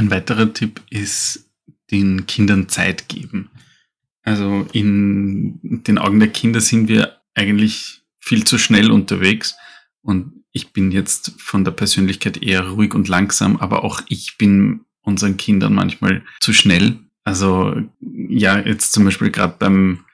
Ein 0.00 0.10
weiterer 0.10 0.50
Tipp 0.54 0.80
ist, 0.88 1.50
den 1.90 2.24
Kindern 2.24 2.70
Zeit 2.70 3.06
geben. 3.10 3.50
Also 4.22 4.66
in 4.72 5.82
den 5.82 5.98
Augen 5.98 6.20
der 6.20 6.30
Kinder 6.30 6.62
sind 6.62 6.88
wir 6.88 7.20
eigentlich 7.34 8.00
viel 8.18 8.44
zu 8.44 8.56
schnell 8.56 8.90
unterwegs 8.90 9.56
und 10.00 10.42
ich 10.52 10.72
bin 10.72 10.90
jetzt 10.90 11.34
von 11.36 11.66
der 11.66 11.72
Persönlichkeit 11.72 12.42
eher 12.42 12.66
ruhig 12.66 12.94
und 12.94 13.08
langsam, 13.08 13.58
aber 13.58 13.84
auch 13.84 14.00
ich 14.08 14.38
bin 14.38 14.86
unseren 15.02 15.36
Kindern 15.36 15.74
manchmal 15.74 16.22
zu 16.40 16.54
schnell. 16.54 16.98
Also 17.24 17.76
ja, 18.00 18.58
jetzt 18.58 18.94
zum 18.94 19.04
Beispiel 19.04 19.30
gerade 19.30 19.56
beim, 19.58 20.06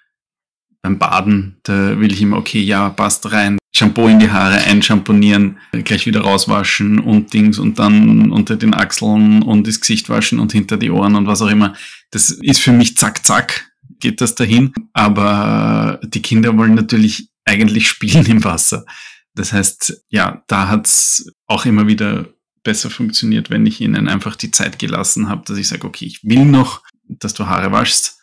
beim 0.82 0.98
Baden, 0.98 1.58
da 1.62 2.00
will 2.00 2.12
ich 2.12 2.20
immer, 2.20 2.38
okay, 2.38 2.60
ja, 2.60 2.88
passt 2.88 3.30
rein, 3.30 3.56
Shampoo 3.76 4.08
in 4.08 4.18
die 4.18 4.30
Haare 4.30 4.56
einschamponieren, 4.56 5.58
gleich 5.84 6.06
wieder 6.06 6.22
rauswaschen 6.22 6.98
und 6.98 7.34
Dings 7.34 7.58
und 7.58 7.78
dann 7.78 8.32
unter 8.32 8.56
den 8.56 8.72
Achseln 8.72 9.42
und 9.42 9.66
das 9.66 9.80
Gesicht 9.80 10.08
waschen 10.08 10.40
und 10.40 10.52
hinter 10.52 10.78
die 10.78 10.90
Ohren 10.90 11.14
und 11.14 11.26
was 11.26 11.42
auch 11.42 11.50
immer. 11.50 11.74
Das 12.10 12.30
ist 12.30 12.60
für 12.60 12.72
mich 12.72 12.96
zack, 12.96 13.26
zack, 13.26 13.70
geht 14.00 14.22
das 14.22 14.34
dahin. 14.34 14.72
Aber 14.94 16.00
die 16.02 16.22
Kinder 16.22 16.56
wollen 16.56 16.74
natürlich 16.74 17.28
eigentlich 17.44 17.88
spielen 17.88 18.24
im 18.24 18.44
Wasser. 18.44 18.86
Das 19.34 19.52
heißt, 19.52 20.04
ja, 20.08 20.42
da 20.46 20.68
hat's 20.68 21.30
auch 21.46 21.66
immer 21.66 21.86
wieder 21.86 22.28
besser 22.62 22.88
funktioniert, 22.88 23.50
wenn 23.50 23.66
ich 23.66 23.82
ihnen 23.82 24.08
einfach 24.08 24.36
die 24.36 24.52
Zeit 24.52 24.78
gelassen 24.78 25.28
habe, 25.28 25.42
dass 25.44 25.58
ich 25.58 25.68
sage, 25.68 25.86
okay, 25.86 26.06
ich 26.06 26.24
will 26.24 26.46
noch, 26.46 26.82
dass 27.08 27.34
du 27.34 27.46
Haare 27.46 27.72
waschst. 27.72 28.18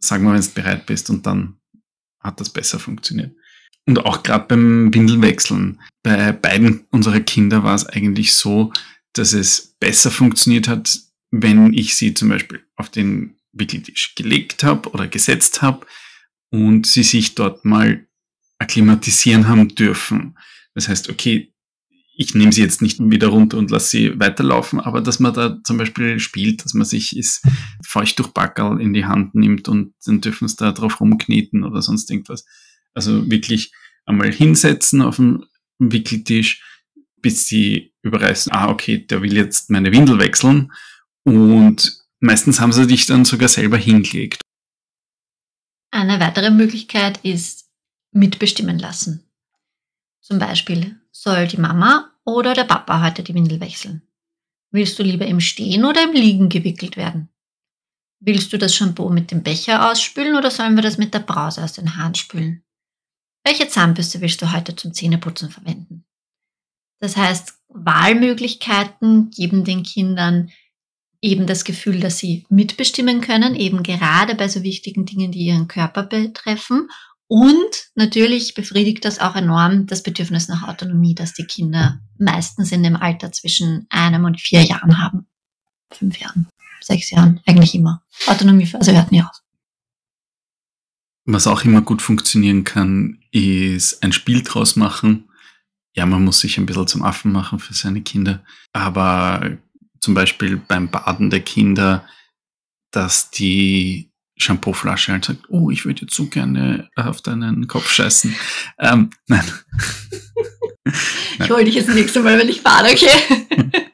Sag 0.00 0.20
mal, 0.20 0.34
wenn 0.34 0.42
du 0.42 0.50
bereit 0.50 0.86
bist 0.86 1.10
und 1.10 1.24
dann 1.26 1.60
hat 2.18 2.40
das 2.40 2.50
besser 2.50 2.80
funktioniert. 2.80 3.36
Und 3.86 3.98
auch 4.04 4.22
gerade 4.22 4.46
beim 4.46 4.94
Windelwechseln. 4.94 5.80
Bei 6.02 6.32
beiden 6.32 6.86
unserer 6.90 7.20
Kinder 7.20 7.64
war 7.64 7.74
es 7.74 7.86
eigentlich 7.86 8.32
so, 8.32 8.72
dass 9.12 9.32
es 9.32 9.74
besser 9.80 10.10
funktioniert 10.10 10.68
hat, 10.68 10.98
wenn 11.30 11.72
ich 11.72 11.96
sie 11.96 12.14
zum 12.14 12.28
Beispiel 12.28 12.64
auf 12.76 12.88
den 12.88 13.36
Wickeltisch 13.52 14.14
gelegt 14.14 14.62
habe 14.62 14.90
oder 14.90 15.08
gesetzt 15.08 15.60
habe 15.62 15.86
und 16.50 16.86
sie 16.86 17.02
sich 17.02 17.34
dort 17.34 17.64
mal 17.64 18.06
akklimatisieren 18.58 19.48
haben 19.48 19.68
dürfen. 19.74 20.38
Das 20.74 20.88
heißt, 20.88 21.08
okay, 21.08 21.52
ich 22.14 22.34
nehme 22.34 22.52
sie 22.52 22.60
jetzt 22.60 22.82
nicht 22.82 23.00
wieder 23.00 23.28
runter 23.28 23.56
und 23.56 23.70
lasse 23.70 23.90
sie 23.90 24.20
weiterlaufen, 24.20 24.78
aber 24.78 25.00
dass 25.00 25.20
man 25.20 25.32
da 25.32 25.58
zum 25.64 25.78
Beispiel 25.78 26.20
spielt, 26.20 26.64
dass 26.64 26.74
man 26.74 26.84
sich 26.84 27.18
feucht 27.82 28.18
durch 28.18 28.28
Backerl 28.28 28.80
in 28.80 28.92
die 28.92 29.06
Hand 29.06 29.34
nimmt 29.34 29.68
und 29.68 29.94
dann 30.04 30.20
dürfen 30.20 30.46
sie 30.46 30.56
da 30.56 30.72
drauf 30.72 31.00
rumkneten 31.00 31.64
oder 31.64 31.80
sonst 31.80 32.10
irgendwas. 32.10 32.44
Also 32.94 33.30
wirklich 33.30 33.72
einmal 34.06 34.32
hinsetzen 34.32 35.02
auf 35.02 35.16
dem 35.16 35.46
Wickeltisch, 35.78 36.62
bis 37.22 37.46
sie 37.46 37.94
überreißen, 38.02 38.52
ah, 38.52 38.68
okay, 38.68 38.98
der 38.98 39.22
will 39.22 39.34
jetzt 39.34 39.70
meine 39.70 39.92
Windel 39.92 40.18
wechseln. 40.18 40.72
Und 41.24 42.04
meistens 42.18 42.60
haben 42.60 42.72
sie 42.72 42.86
dich 42.86 43.06
dann 43.06 43.24
sogar 43.24 43.48
selber 43.48 43.76
hingelegt. 43.76 44.42
Eine 45.90 46.20
weitere 46.20 46.50
Möglichkeit 46.50 47.18
ist 47.24 47.68
mitbestimmen 48.12 48.78
lassen. 48.78 49.24
Zum 50.20 50.38
Beispiel 50.38 51.00
soll 51.10 51.48
die 51.48 51.56
Mama 51.56 52.10
oder 52.24 52.54
der 52.54 52.64
Papa 52.64 53.02
heute 53.02 53.22
die 53.22 53.34
Windel 53.34 53.60
wechseln. 53.60 54.02
Willst 54.70 54.98
du 54.98 55.02
lieber 55.02 55.26
im 55.26 55.40
Stehen 55.40 55.84
oder 55.84 56.04
im 56.04 56.12
Liegen 56.12 56.48
gewickelt 56.48 56.96
werden? 56.96 57.28
Willst 58.20 58.52
du 58.52 58.58
das 58.58 58.74
Shampoo 58.74 59.08
mit 59.08 59.30
dem 59.30 59.42
Becher 59.42 59.90
ausspülen 59.90 60.36
oder 60.36 60.50
sollen 60.50 60.76
wir 60.76 60.82
das 60.82 60.98
mit 60.98 61.12
der 61.14 61.20
Brause 61.20 61.64
aus 61.64 61.72
den 61.72 61.96
Haaren 61.96 62.14
spülen? 62.14 62.62
Welche 63.44 63.68
Zahnbürste 63.68 64.20
willst 64.20 64.42
du 64.42 64.52
heute 64.52 64.76
zum 64.76 64.92
Zähneputzen 64.92 65.50
verwenden? 65.50 66.04
Das 67.00 67.16
heißt, 67.16 67.54
Wahlmöglichkeiten 67.68 69.30
geben 69.30 69.64
den 69.64 69.82
Kindern 69.82 70.50
eben 71.22 71.46
das 71.46 71.64
Gefühl, 71.64 72.00
dass 72.00 72.18
sie 72.18 72.46
mitbestimmen 72.48 73.20
können, 73.20 73.54
eben 73.54 73.82
gerade 73.82 74.34
bei 74.34 74.48
so 74.48 74.62
wichtigen 74.62 75.06
Dingen, 75.06 75.32
die 75.32 75.46
ihren 75.46 75.68
Körper 75.68 76.02
betreffen. 76.02 76.88
Und 77.26 77.90
natürlich 77.94 78.54
befriedigt 78.54 79.04
das 79.04 79.20
auch 79.20 79.36
enorm 79.36 79.86
das 79.86 80.02
Bedürfnis 80.02 80.48
nach 80.48 80.66
Autonomie, 80.66 81.14
das 81.14 81.32
die 81.32 81.44
Kinder 81.44 82.00
meistens 82.18 82.72
in 82.72 82.82
dem 82.82 82.96
Alter 82.96 83.32
zwischen 83.32 83.86
einem 83.88 84.24
und 84.24 84.40
vier 84.40 84.62
Jahren 84.62 85.00
haben. 85.02 85.26
Fünf 85.92 86.18
Jahren, 86.18 86.48
sechs 86.80 87.10
Jahren, 87.10 87.40
eigentlich 87.46 87.74
immer. 87.74 88.02
Autonomiephase 88.26 88.94
hört 88.94 89.12
nie 89.12 89.22
auf. 89.22 89.42
Was 91.32 91.46
auch 91.46 91.64
immer 91.64 91.80
gut 91.80 92.02
funktionieren 92.02 92.64
kann, 92.64 93.18
ist 93.30 94.02
ein 94.02 94.12
Spiel 94.12 94.42
draus 94.42 94.74
machen. 94.74 95.28
Ja, 95.94 96.04
man 96.04 96.24
muss 96.24 96.40
sich 96.40 96.58
ein 96.58 96.66
bisschen 96.66 96.88
zum 96.88 97.02
Affen 97.04 97.30
machen 97.30 97.60
für 97.60 97.72
seine 97.72 98.02
Kinder. 98.02 98.42
Aber 98.72 99.58
zum 100.00 100.14
Beispiel 100.14 100.56
beim 100.56 100.90
Baden 100.90 101.30
der 101.30 101.40
Kinder, 101.40 102.04
dass 102.90 103.30
die 103.30 104.10
Shampooflasche 104.38 105.12
halt 105.12 105.26
sagt, 105.26 105.44
oh, 105.50 105.70
ich 105.70 105.84
würde 105.84 106.02
jetzt 106.02 106.16
so 106.16 106.26
gerne 106.26 106.88
auf 106.96 107.22
deinen 107.22 107.68
Kopf 107.68 107.90
scheißen. 107.90 108.34
Ähm, 108.80 109.10
nein. 109.28 109.44
ich 111.38 111.50
hole 111.50 111.64
dich 111.64 111.76
jetzt 111.76 111.90
nächste 111.90 112.22
Mal, 112.22 112.38
wenn 112.38 112.48
ich 112.48 112.64
bade, 112.64 112.88
okay? 112.88 113.86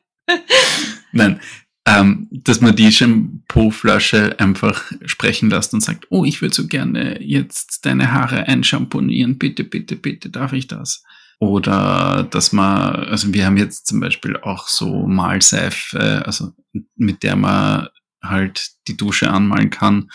nein, 1.12 1.38
ähm, 1.86 2.26
dass 2.32 2.60
man 2.60 2.74
die 2.74 2.90
Shampoo-Flasche 2.90 4.38
einfach 4.40 4.90
sprechen 5.04 5.50
lässt 5.50 5.72
und 5.72 5.82
sagt, 5.82 6.06
oh, 6.10 6.24
ich 6.24 6.42
würde 6.42 6.54
so 6.54 6.66
gerne 6.66 7.22
jetzt 7.22 7.86
deine 7.86 8.12
Haare 8.12 8.48
einschamponieren, 8.48 9.38
bitte, 9.38 9.62
bitte, 9.62 9.94
bitte, 9.94 10.28
darf 10.28 10.52
ich 10.52 10.66
das? 10.66 11.04
Oder 11.38 12.26
dass 12.28 12.52
man, 12.52 12.96
also 13.06 13.32
wir 13.32 13.46
haben 13.46 13.56
jetzt 13.56 13.86
zum 13.86 14.00
Beispiel 14.00 14.36
auch 14.36 14.66
so 14.66 15.06
Malseife, 15.06 16.24
also 16.26 16.52
mit 16.96 17.22
der 17.22 17.36
man 17.36 17.88
halt 18.20 18.70
die 18.88 18.96
Dusche 18.96 19.30
anmalen 19.30 19.70
kann. 19.70 20.10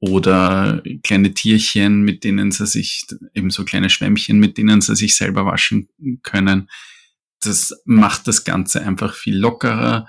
Oder 0.00 0.82
kleine 1.02 1.32
Tierchen, 1.32 2.02
mit 2.02 2.22
denen 2.22 2.52
sie 2.52 2.66
sich, 2.66 3.06
eben 3.34 3.50
so 3.50 3.64
kleine 3.64 3.88
Schwämmchen, 3.88 4.38
mit 4.38 4.58
denen 4.58 4.80
sie 4.80 4.94
sich 4.94 5.16
selber 5.16 5.46
waschen 5.46 5.88
können. 6.22 6.68
Das 7.40 7.80
macht 7.84 8.28
das 8.28 8.44
Ganze 8.44 8.82
einfach 8.82 9.14
viel 9.14 9.36
lockerer 9.36 10.06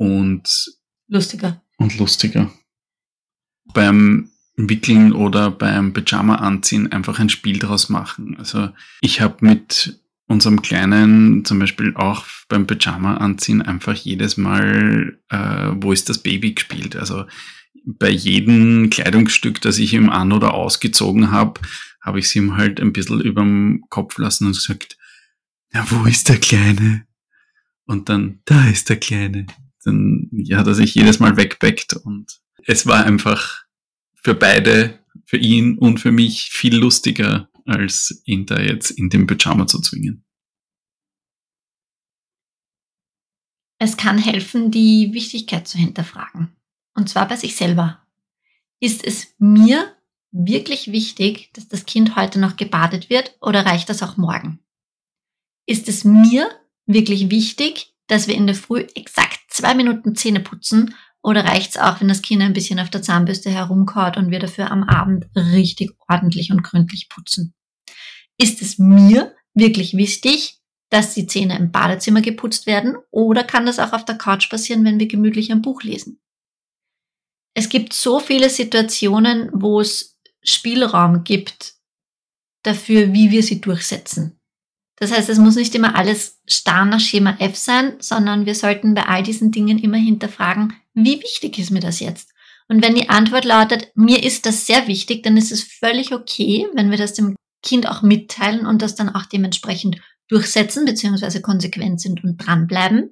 und 0.00 0.78
lustiger. 1.08 1.62
Und 1.76 1.98
lustiger. 1.98 2.50
Beim 3.74 4.30
Wickeln 4.56 5.12
oder 5.12 5.50
beim 5.50 5.92
Pyjama 5.92 6.36
anziehen 6.36 6.90
einfach 6.90 7.18
ein 7.18 7.28
Spiel 7.28 7.58
daraus 7.58 7.90
machen. 7.90 8.34
Also 8.38 8.70
ich 9.02 9.20
habe 9.20 9.44
mit 9.44 10.00
unserem 10.26 10.62
Kleinen 10.62 11.44
zum 11.44 11.58
Beispiel 11.58 11.94
auch 11.96 12.24
beim 12.48 12.66
Pyjama 12.66 13.18
anziehen 13.18 13.60
einfach 13.60 13.94
jedes 13.94 14.38
Mal, 14.38 15.18
äh, 15.28 15.72
wo 15.74 15.92
ist 15.92 16.08
das 16.08 16.22
Baby 16.22 16.54
gespielt. 16.54 16.96
Also 16.96 17.26
bei 17.84 18.08
jedem 18.08 18.88
Kleidungsstück, 18.88 19.60
das 19.60 19.76
ich 19.76 19.92
ihm 19.92 20.08
an 20.08 20.32
oder 20.32 20.54
ausgezogen 20.54 21.30
habe, 21.30 21.60
habe 22.00 22.20
ich 22.20 22.24
es 22.24 22.36
ihm 22.36 22.56
halt 22.56 22.80
ein 22.80 22.94
bisschen 22.94 23.20
überm 23.20 23.84
Kopf 23.90 24.16
lassen 24.16 24.46
und 24.46 24.52
gesagt, 24.52 24.96
ja, 25.74 25.84
wo 25.90 26.06
ist 26.06 26.30
der 26.30 26.38
Kleine? 26.38 27.06
Und 27.84 28.08
dann, 28.08 28.40
da 28.46 28.66
ist 28.66 28.88
der 28.88 28.96
Kleine 28.96 29.46
dann 29.84 30.28
ja, 30.32 30.62
er 30.62 30.74
sich 30.74 30.94
jedes 30.94 31.20
Mal 31.20 31.36
wegbackt 31.36 31.94
und 31.94 32.40
es 32.64 32.86
war 32.86 33.04
einfach 33.04 33.64
für 34.14 34.34
beide, 34.34 34.98
für 35.24 35.38
ihn 35.38 35.78
und 35.78 35.98
für 35.98 36.12
mich 36.12 36.50
viel 36.50 36.76
lustiger, 36.76 37.48
als 37.64 38.22
ihn 38.24 38.46
da 38.46 38.60
jetzt 38.60 38.90
in 38.90 39.10
den 39.10 39.26
Pyjama 39.26 39.66
zu 39.66 39.80
zwingen. 39.80 40.24
Es 43.78 43.96
kann 43.96 44.18
helfen, 44.18 44.70
die 44.70 45.10
Wichtigkeit 45.14 45.66
zu 45.66 45.78
hinterfragen. 45.78 46.54
Und 46.94 47.08
zwar 47.08 47.26
bei 47.26 47.36
sich 47.36 47.56
selber. 47.56 48.02
Ist 48.78 49.04
es 49.04 49.34
mir 49.38 49.96
wirklich 50.32 50.92
wichtig, 50.92 51.50
dass 51.54 51.68
das 51.68 51.86
Kind 51.86 52.14
heute 52.16 52.38
noch 52.38 52.56
gebadet 52.56 53.08
wird 53.08 53.36
oder 53.40 53.64
reicht 53.64 53.88
das 53.88 54.02
auch 54.02 54.16
morgen? 54.16 54.60
Ist 55.66 55.88
es 55.88 56.04
mir 56.04 56.50
wirklich 56.86 57.30
wichtig, 57.30 57.94
dass 58.06 58.28
wir 58.28 58.34
in 58.34 58.46
der 58.46 58.56
Früh 58.56 58.80
exakt 58.94 59.39
zwei 59.60 59.74
Minuten 59.74 60.16
Zähne 60.16 60.40
putzen 60.40 60.94
oder 61.22 61.44
reicht's 61.44 61.76
auch, 61.76 62.00
wenn 62.00 62.08
das 62.08 62.22
Kind 62.22 62.42
ein 62.42 62.52
bisschen 62.52 62.80
auf 62.80 62.90
der 62.90 63.02
Zahnbürste 63.02 63.50
herumkaut 63.50 64.16
und 64.16 64.30
wir 64.30 64.38
dafür 64.38 64.70
am 64.70 64.84
Abend 64.84 65.26
richtig 65.36 65.92
ordentlich 66.08 66.50
und 66.50 66.62
gründlich 66.62 67.08
putzen? 67.08 67.54
Ist 68.38 68.62
es 68.62 68.78
mir 68.78 69.34
wirklich 69.54 69.94
wichtig, 69.94 70.58
dass 70.88 71.14
die 71.14 71.26
Zähne 71.26 71.56
im 71.56 71.70
Badezimmer 71.70 72.20
geputzt 72.22 72.66
werden 72.66 72.96
oder 73.10 73.44
kann 73.44 73.66
das 73.66 73.78
auch 73.78 73.92
auf 73.92 74.04
der 74.04 74.16
Couch 74.16 74.50
passieren, 74.50 74.84
wenn 74.84 74.98
wir 74.98 75.08
gemütlich 75.08 75.52
ein 75.52 75.62
Buch 75.62 75.82
lesen? 75.82 76.20
Es 77.54 77.68
gibt 77.68 77.92
so 77.92 78.18
viele 78.20 78.48
Situationen, 78.48 79.50
wo 79.52 79.80
es 79.80 80.18
Spielraum 80.42 81.24
gibt 81.24 81.74
dafür, 82.62 83.12
wie 83.12 83.30
wir 83.30 83.42
sie 83.42 83.60
durchsetzen. 83.60 84.39
Das 85.00 85.12
heißt, 85.12 85.30
es 85.30 85.38
muss 85.38 85.56
nicht 85.56 85.74
immer 85.74 85.96
alles 85.96 86.38
starr 86.46 86.84
nach 86.84 87.00
Schema 87.00 87.34
F 87.38 87.56
sein, 87.56 87.94
sondern 88.00 88.44
wir 88.44 88.54
sollten 88.54 88.92
bei 88.92 89.06
all 89.06 89.22
diesen 89.22 89.50
Dingen 89.50 89.78
immer 89.78 89.96
hinterfragen, 89.96 90.74
wie 90.92 91.22
wichtig 91.22 91.58
ist 91.58 91.70
mir 91.70 91.80
das 91.80 92.00
jetzt? 92.00 92.30
Und 92.68 92.82
wenn 92.82 92.94
die 92.94 93.08
Antwort 93.08 93.46
lautet, 93.46 93.90
mir 93.94 94.22
ist 94.22 94.44
das 94.44 94.66
sehr 94.66 94.86
wichtig, 94.86 95.22
dann 95.22 95.38
ist 95.38 95.52
es 95.52 95.62
völlig 95.62 96.12
okay, 96.12 96.68
wenn 96.74 96.90
wir 96.90 96.98
das 96.98 97.14
dem 97.14 97.34
Kind 97.62 97.88
auch 97.88 98.02
mitteilen 98.02 98.66
und 98.66 98.82
das 98.82 98.94
dann 98.94 99.08
auch 99.08 99.24
dementsprechend 99.24 99.96
durchsetzen 100.28 100.84
bzw. 100.84 101.40
konsequent 101.40 102.00
sind 102.00 102.22
und 102.22 102.36
dranbleiben. 102.36 103.10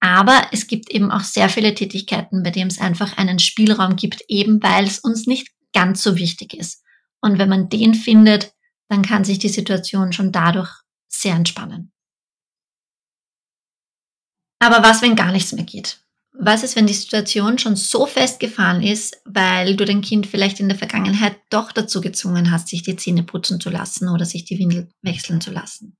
Aber 0.00 0.48
es 0.52 0.66
gibt 0.66 0.90
eben 0.90 1.10
auch 1.10 1.22
sehr 1.22 1.48
viele 1.48 1.74
Tätigkeiten, 1.74 2.42
bei 2.42 2.50
denen 2.50 2.70
es 2.70 2.78
einfach 2.78 3.16
einen 3.16 3.38
Spielraum 3.38 3.96
gibt, 3.96 4.22
eben 4.28 4.62
weil 4.62 4.84
es 4.84 4.98
uns 4.98 5.26
nicht 5.26 5.48
ganz 5.72 6.02
so 6.02 6.16
wichtig 6.16 6.52
ist. 6.54 6.84
Und 7.22 7.38
wenn 7.38 7.48
man 7.48 7.70
den 7.70 7.94
findet, 7.94 8.52
dann 8.88 9.02
kann 9.02 9.24
sich 9.24 9.38
die 9.38 9.48
Situation 9.48 10.12
schon 10.12 10.30
dadurch 10.30 10.85
sehr 11.08 11.34
entspannen. 11.34 11.92
Aber 14.58 14.82
was, 14.82 15.02
wenn 15.02 15.16
gar 15.16 15.32
nichts 15.32 15.52
mehr 15.52 15.64
geht? 15.64 16.00
was 16.38 16.62
ist, 16.62 16.76
wenn 16.76 16.86
die 16.86 16.92
Situation 16.92 17.58
schon 17.58 17.76
so 17.76 18.06
festgefahren 18.06 18.82
ist, 18.82 19.20
weil 19.24 19.76
du 19.76 19.84
dein 19.84 20.02
Kind 20.02 20.26
vielleicht 20.26 20.60
in 20.60 20.68
der 20.68 20.78
Vergangenheit 20.78 21.36
doch 21.50 21.72
dazu 21.72 22.00
gezwungen 22.00 22.50
hast, 22.50 22.68
sich 22.68 22.82
die 22.82 22.96
Zähne 22.96 23.22
putzen 23.22 23.60
zu 23.60 23.70
lassen 23.70 24.08
oder 24.08 24.24
sich 24.24 24.44
die 24.44 24.58
Windel 24.58 24.88
wechseln 25.02 25.40
zu 25.40 25.50
lassen? 25.50 25.96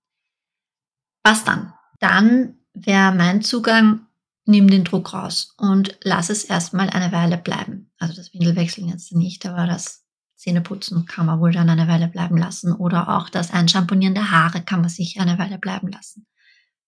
Was 1.25 1.45
dann? 1.45 1.73
Dann 2.01 2.59
wäre 2.75 3.15
mein 3.15 3.43
Zugang, 3.43 4.07
nimm 4.45 4.69
den 4.69 4.85
Druck 4.85 5.13
raus 5.13 5.55
und 5.57 5.99
lass 6.03 6.31
es 6.31 6.45
erstmal 6.45 6.91
eine 6.91 7.13
Weile 7.13 7.39
bleiben. 7.39 7.91
Also 7.99 8.15
das 8.15 8.33
Windelwechseln 8.35 8.89
jetzt 8.89 9.13
nicht, 9.13 9.47
aber 9.47 9.67
das 9.67 10.05
Zähneputzen 10.37 11.07
kann 11.07 11.27
man 11.27 11.41
wohl 11.41 11.53
dann 11.53 11.69
eine 11.69 11.89
Weile 11.89 12.09
bleiben 12.09 12.37
lassen 12.37 12.73
oder 12.73 13.09
auch 13.17 13.29
das 13.29 13.51
Einschamponieren 13.53 14.15
der 14.15 14.31
Haare 14.31 14.63
kann 14.63 14.81
man 14.81 14.91
sicher 14.91 15.23
eine 15.23 15.39
Weile 15.39 15.59
bleiben 15.59 15.89
lassen. 15.89 16.27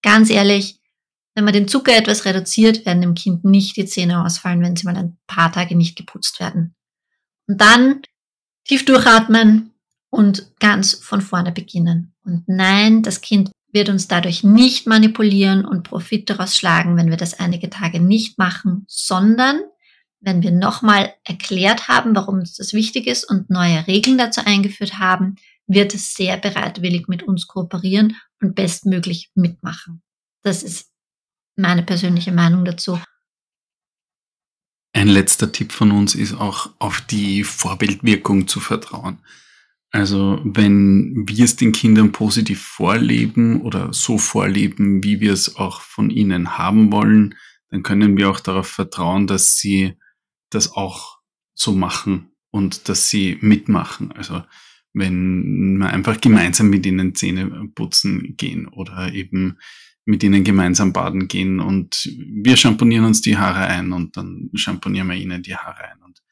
Ganz 0.03 0.31
ehrlich, 0.31 0.81
wenn 1.35 1.45
man 1.45 1.55
den 1.55 1.69
Zucker 1.69 1.97
etwas 1.97 2.25
reduziert, 2.25 2.85
werden 2.85 3.01
dem 3.01 3.15
Kind 3.15 3.45
nicht 3.45 3.77
die 3.77 3.87
Zähne 3.87 4.25
ausfallen, 4.25 4.61
wenn 4.61 4.77
sie 4.77 4.85
mal 4.85 4.97
ein 4.97 5.19
paar 5.27 5.51
Tage 5.53 5.77
nicht 5.77 5.97
geputzt 5.97 6.41
werden. 6.41 6.75
Und 7.47 7.61
dann 7.61 8.03
tief 8.65 8.85
durchatmen 8.85 9.73
und 10.11 10.53
ganz 10.59 10.95
von 10.95 11.21
vorne 11.21 11.53
beginnen. 11.53 12.15
Und 12.25 12.45
nein, 12.49 13.03
das 13.03 13.21
Kind 13.21 13.51
wird 13.73 13.89
uns 13.89 14.09
dadurch 14.09 14.45
nicht 14.45 14.87
manipulieren 14.87 15.65
und 15.65 15.85
Profit 15.85 16.29
daraus 16.31 16.55
schlagen, 16.55 16.97
wenn 16.97 17.11
wir 17.11 17.17
das 17.17 17.39
einige 17.39 17.71
Tage 17.71 18.01
nicht 18.01 18.39
machen, 18.39 18.85
sondern 18.89 19.61
wenn 20.21 20.43
wir 20.43 20.51
nochmal 20.51 21.15
erklärt 21.25 21.89
haben, 21.89 22.15
warum 22.15 22.37
uns 22.37 22.55
das 22.55 22.73
wichtig 22.73 23.07
ist 23.07 23.25
und 23.25 23.51
neue 23.51 23.87
Regeln 23.87 24.19
dazu 24.19 24.41
eingeführt 24.45 24.99
haben, 24.99 25.37
wird 25.67 25.95
es 25.95 26.15
sehr 26.15 26.37
bereitwillig 26.37 27.09
mit 27.09 27.23
uns 27.23 27.47
kooperieren 27.47 28.17
und 28.41 28.55
bestmöglich 28.55 29.31
mitmachen. 29.35 30.03
Das 30.43 30.63
ist 30.63 30.91
meine 31.57 31.83
persönliche 31.83 32.33
Meinung 32.33 32.65
dazu. 32.65 33.01
Ein 34.93 35.09
letzter 35.09 35.53
Tipp 35.53 35.73
von 35.73 35.93
uns 35.93 36.15
ist 36.15 36.35
auch 36.35 36.71
auf 36.79 37.01
die 37.03 37.45
Vorbildwirkung 37.45 38.49
zu 38.49 38.59
vertrauen. 38.59 39.19
Also 39.91 40.41
wenn 40.45 41.25
wir 41.27 41.45
es 41.45 41.57
den 41.57 41.73
Kindern 41.73 42.13
positiv 42.13 42.63
vorleben 42.63 43.63
oder 43.63 43.93
so 43.93 44.19
vorleben, 44.19 45.03
wie 45.03 45.21
wir 45.21 45.33
es 45.33 45.57
auch 45.57 45.81
von 45.81 46.11
ihnen 46.11 46.59
haben 46.59 46.93
wollen, 46.93 47.35
dann 47.71 47.83
können 47.83 48.17
wir 48.17 48.31
auch 48.31 48.41
darauf 48.41 48.69
vertrauen, 48.69 49.27
dass 49.27 49.57
sie 49.57 49.95
das 50.51 50.73
auch 50.73 51.19
so 51.55 51.73
machen 51.73 52.31
und 52.51 52.89
dass 52.89 53.11
sie 53.11 53.39
mitmachen. 53.41 54.13
Also 54.13 54.43
wenn 54.95 55.79
wir 55.79 55.91
einfach 55.91 56.21
gemeinsam 56.21 56.71
mit 56.71 56.87
ihnen 56.87 57.15
Zähne 57.15 57.69
putzen 57.75 58.37
gehen 58.37 58.69
oder 58.69 59.13
eben 59.13 59.59
mit 60.05 60.23
ihnen 60.23 60.43
gemeinsam 60.43 60.93
baden 60.93 61.29
gehen 61.29 61.61
und 61.61 62.11
wir 62.17 62.57
schamponieren 62.57 63.05
uns 63.05 63.21
die 63.21 63.37
Haare 63.37 63.67
ein 63.67 63.93
und 63.93 64.17
dann 64.17 64.51
schamponieren 64.55 65.09
wir 65.09 65.17
ihnen 65.17 65.43
die 65.43 65.55
Haare 65.55 65.85
ein. 65.85 66.03
Und 66.03 66.23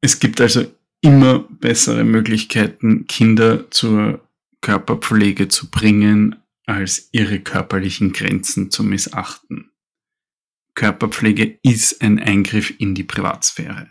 es 0.00 0.18
gibt 0.18 0.40
also 0.40 0.66
immer 1.00 1.38
bessere 1.38 2.02
Möglichkeiten, 2.02 3.06
Kinder 3.06 3.70
zur 3.70 4.26
Körperpflege 4.60 5.46
zu 5.48 5.70
bringen, 5.70 6.36
als 6.66 7.08
ihre 7.12 7.38
körperlichen 7.38 8.12
Grenzen 8.12 8.70
zu 8.70 8.82
missachten. 8.82 9.70
Körperpflege 10.78 11.58
ist 11.64 12.02
ein 12.02 12.20
Eingriff 12.20 12.72
in 12.78 12.94
die 12.94 13.02
Privatsphäre. 13.02 13.90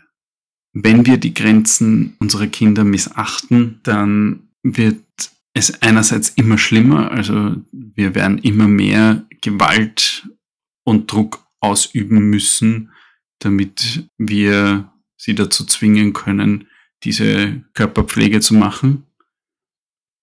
Wenn 0.72 1.04
wir 1.04 1.18
die 1.18 1.34
Grenzen 1.34 2.16
unserer 2.18 2.46
Kinder 2.46 2.82
missachten, 2.82 3.80
dann 3.82 4.48
wird 4.62 5.04
es 5.52 5.82
einerseits 5.82 6.30
immer 6.30 6.56
schlimmer, 6.56 7.10
also 7.10 7.56
wir 7.72 8.14
werden 8.14 8.38
immer 8.38 8.68
mehr 8.68 9.26
Gewalt 9.42 10.30
und 10.82 11.12
Druck 11.12 11.46
ausüben 11.60 12.30
müssen, 12.30 12.90
damit 13.40 14.08
wir 14.16 14.90
sie 15.18 15.34
dazu 15.34 15.66
zwingen 15.66 16.14
können, 16.14 16.68
diese 17.04 17.64
Körperpflege 17.74 18.40
zu 18.40 18.54
machen. 18.54 19.04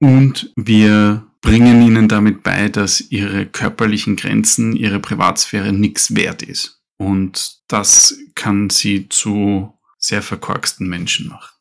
Und 0.02 0.52
wir 0.56 1.28
bringen 1.46 1.82
ihnen 1.84 2.08
damit 2.08 2.42
bei, 2.42 2.70
dass 2.70 3.00
ihre 3.12 3.46
körperlichen 3.46 4.16
Grenzen, 4.16 4.76
ihre 4.76 5.00
Privatsphäre 5.00 5.72
nichts 5.72 6.16
wert 6.16 6.42
ist. 6.42 6.82
Und 6.98 7.62
das 7.68 8.18
kann 8.34 8.72
sie 8.72 9.08
zu 9.10 9.72
sehr 9.98 10.24
verkorksten 10.24 10.90
Menschen 10.90 11.30
machen. 11.30 11.54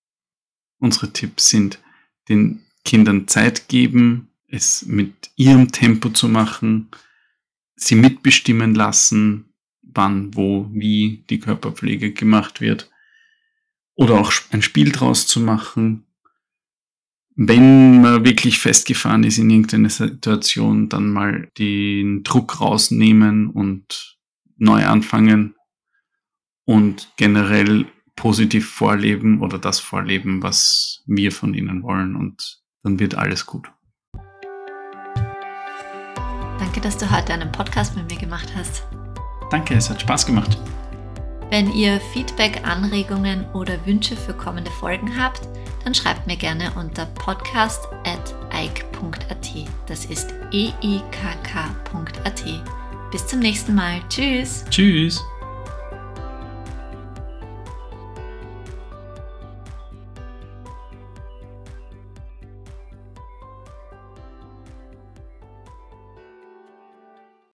Unsere 0.79 1.13
Tipps 1.13 1.51
sind, 1.51 1.79
den 2.29 2.65
Kindern 2.85 3.29
Zeit 3.29 3.69
geben, 3.69 4.29
es 4.49 4.87
mit 4.87 5.31
ihrem 5.37 5.71
Tempo 5.71 6.09
zu 6.09 6.29
machen, 6.29 6.89
sie 7.77 7.95
mitbestimmen 7.95 8.75
lassen, 8.75 9.53
wann, 9.83 10.35
wo, 10.35 10.69
wie 10.73 11.25
die 11.29 11.41
Körperpflege 11.41 12.13
gemacht 12.13 12.63
wird. 12.63 12.91
Oder 13.97 14.15
auch 14.15 14.33
ein 14.51 14.63
Spiel 14.63 14.93
draus 14.93 15.27
zu 15.27 15.41
machen. 15.41 16.05
Wenn 17.37 18.01
man 18.01 18.25
wirklich 18.25 18.61
festgefahren 18.61 19.25
ist 19.25 19.39
in 19.39 19.51
irgendeiner 19.51 19.91
Situation, 19.91 20.89
dann 20.89 21.09
mal 21.11 21.51
den 21.59 22.23
Druck 22.23 22.61
rausnehmen 22.61 23.51
und 23.51 24.19
neu 24.57 24.87
anfangen 24.87 25.57
und 26.65 27.13
generell 27.17 27.87
positiv 28.15 28.71
vorleben 28.71 29.43
oder 29.43 29.59
das 29.59 29.81
vorleben, 29.81 30.45
was 30.45 31.03
wir 31.07 31.33
von 31.33 31.55
ihnen 31.55 31.83
wollen 31.83 32.15
und 32.15 32.63
dann 32.85 33.01
wird 33.01 33.17
alles 33.17 33.47
gut. 33.47 33.69
Danke, 36.61 36.81
dass 36.81 36.97
du 36.97 37.11
heute 37.11 37.33
einen 37.33 37.51
Podcast 37.51 37.97
mit 37.97 38.09
mir 38.09 38.19
gemacht 38.19 38.53
hast. 38.55 38.87
Danke, 39.51 39.75
es 39.75 39.91
hat 39.91 40.01
Spaß 40.01 40.25
gemacht. 40.25 40.57
Wenn 41.55 41.73
ihr 41.73 42.01
Feedback, 42.13 42.67
Anregungen 42.67 43.47
oder 43.53 43.87
Wünsche 43.87 44.17
für 44.17 44.35
kommende 44.35 44.73
Folgen 44.73 45.17
habt, 45.17 45.43
dann 45.85 45.95
schreibt 45.95 46.27
mir 46.27 46.37
gerne 46.37 46.73
unter 46.75 47.07
podcast.eik.at. 47.07 49.51
Das 49.87 50.05
ist 50.07 50.35
eikk.at. 50.53 52.45
Bis 53.13 53.27
zum 53.29 53.39
nächsten 53.39 53.77
Mal. 53.77 54.03
Tschüss. 54.09 54.65
Tschüss. 54.69 55.25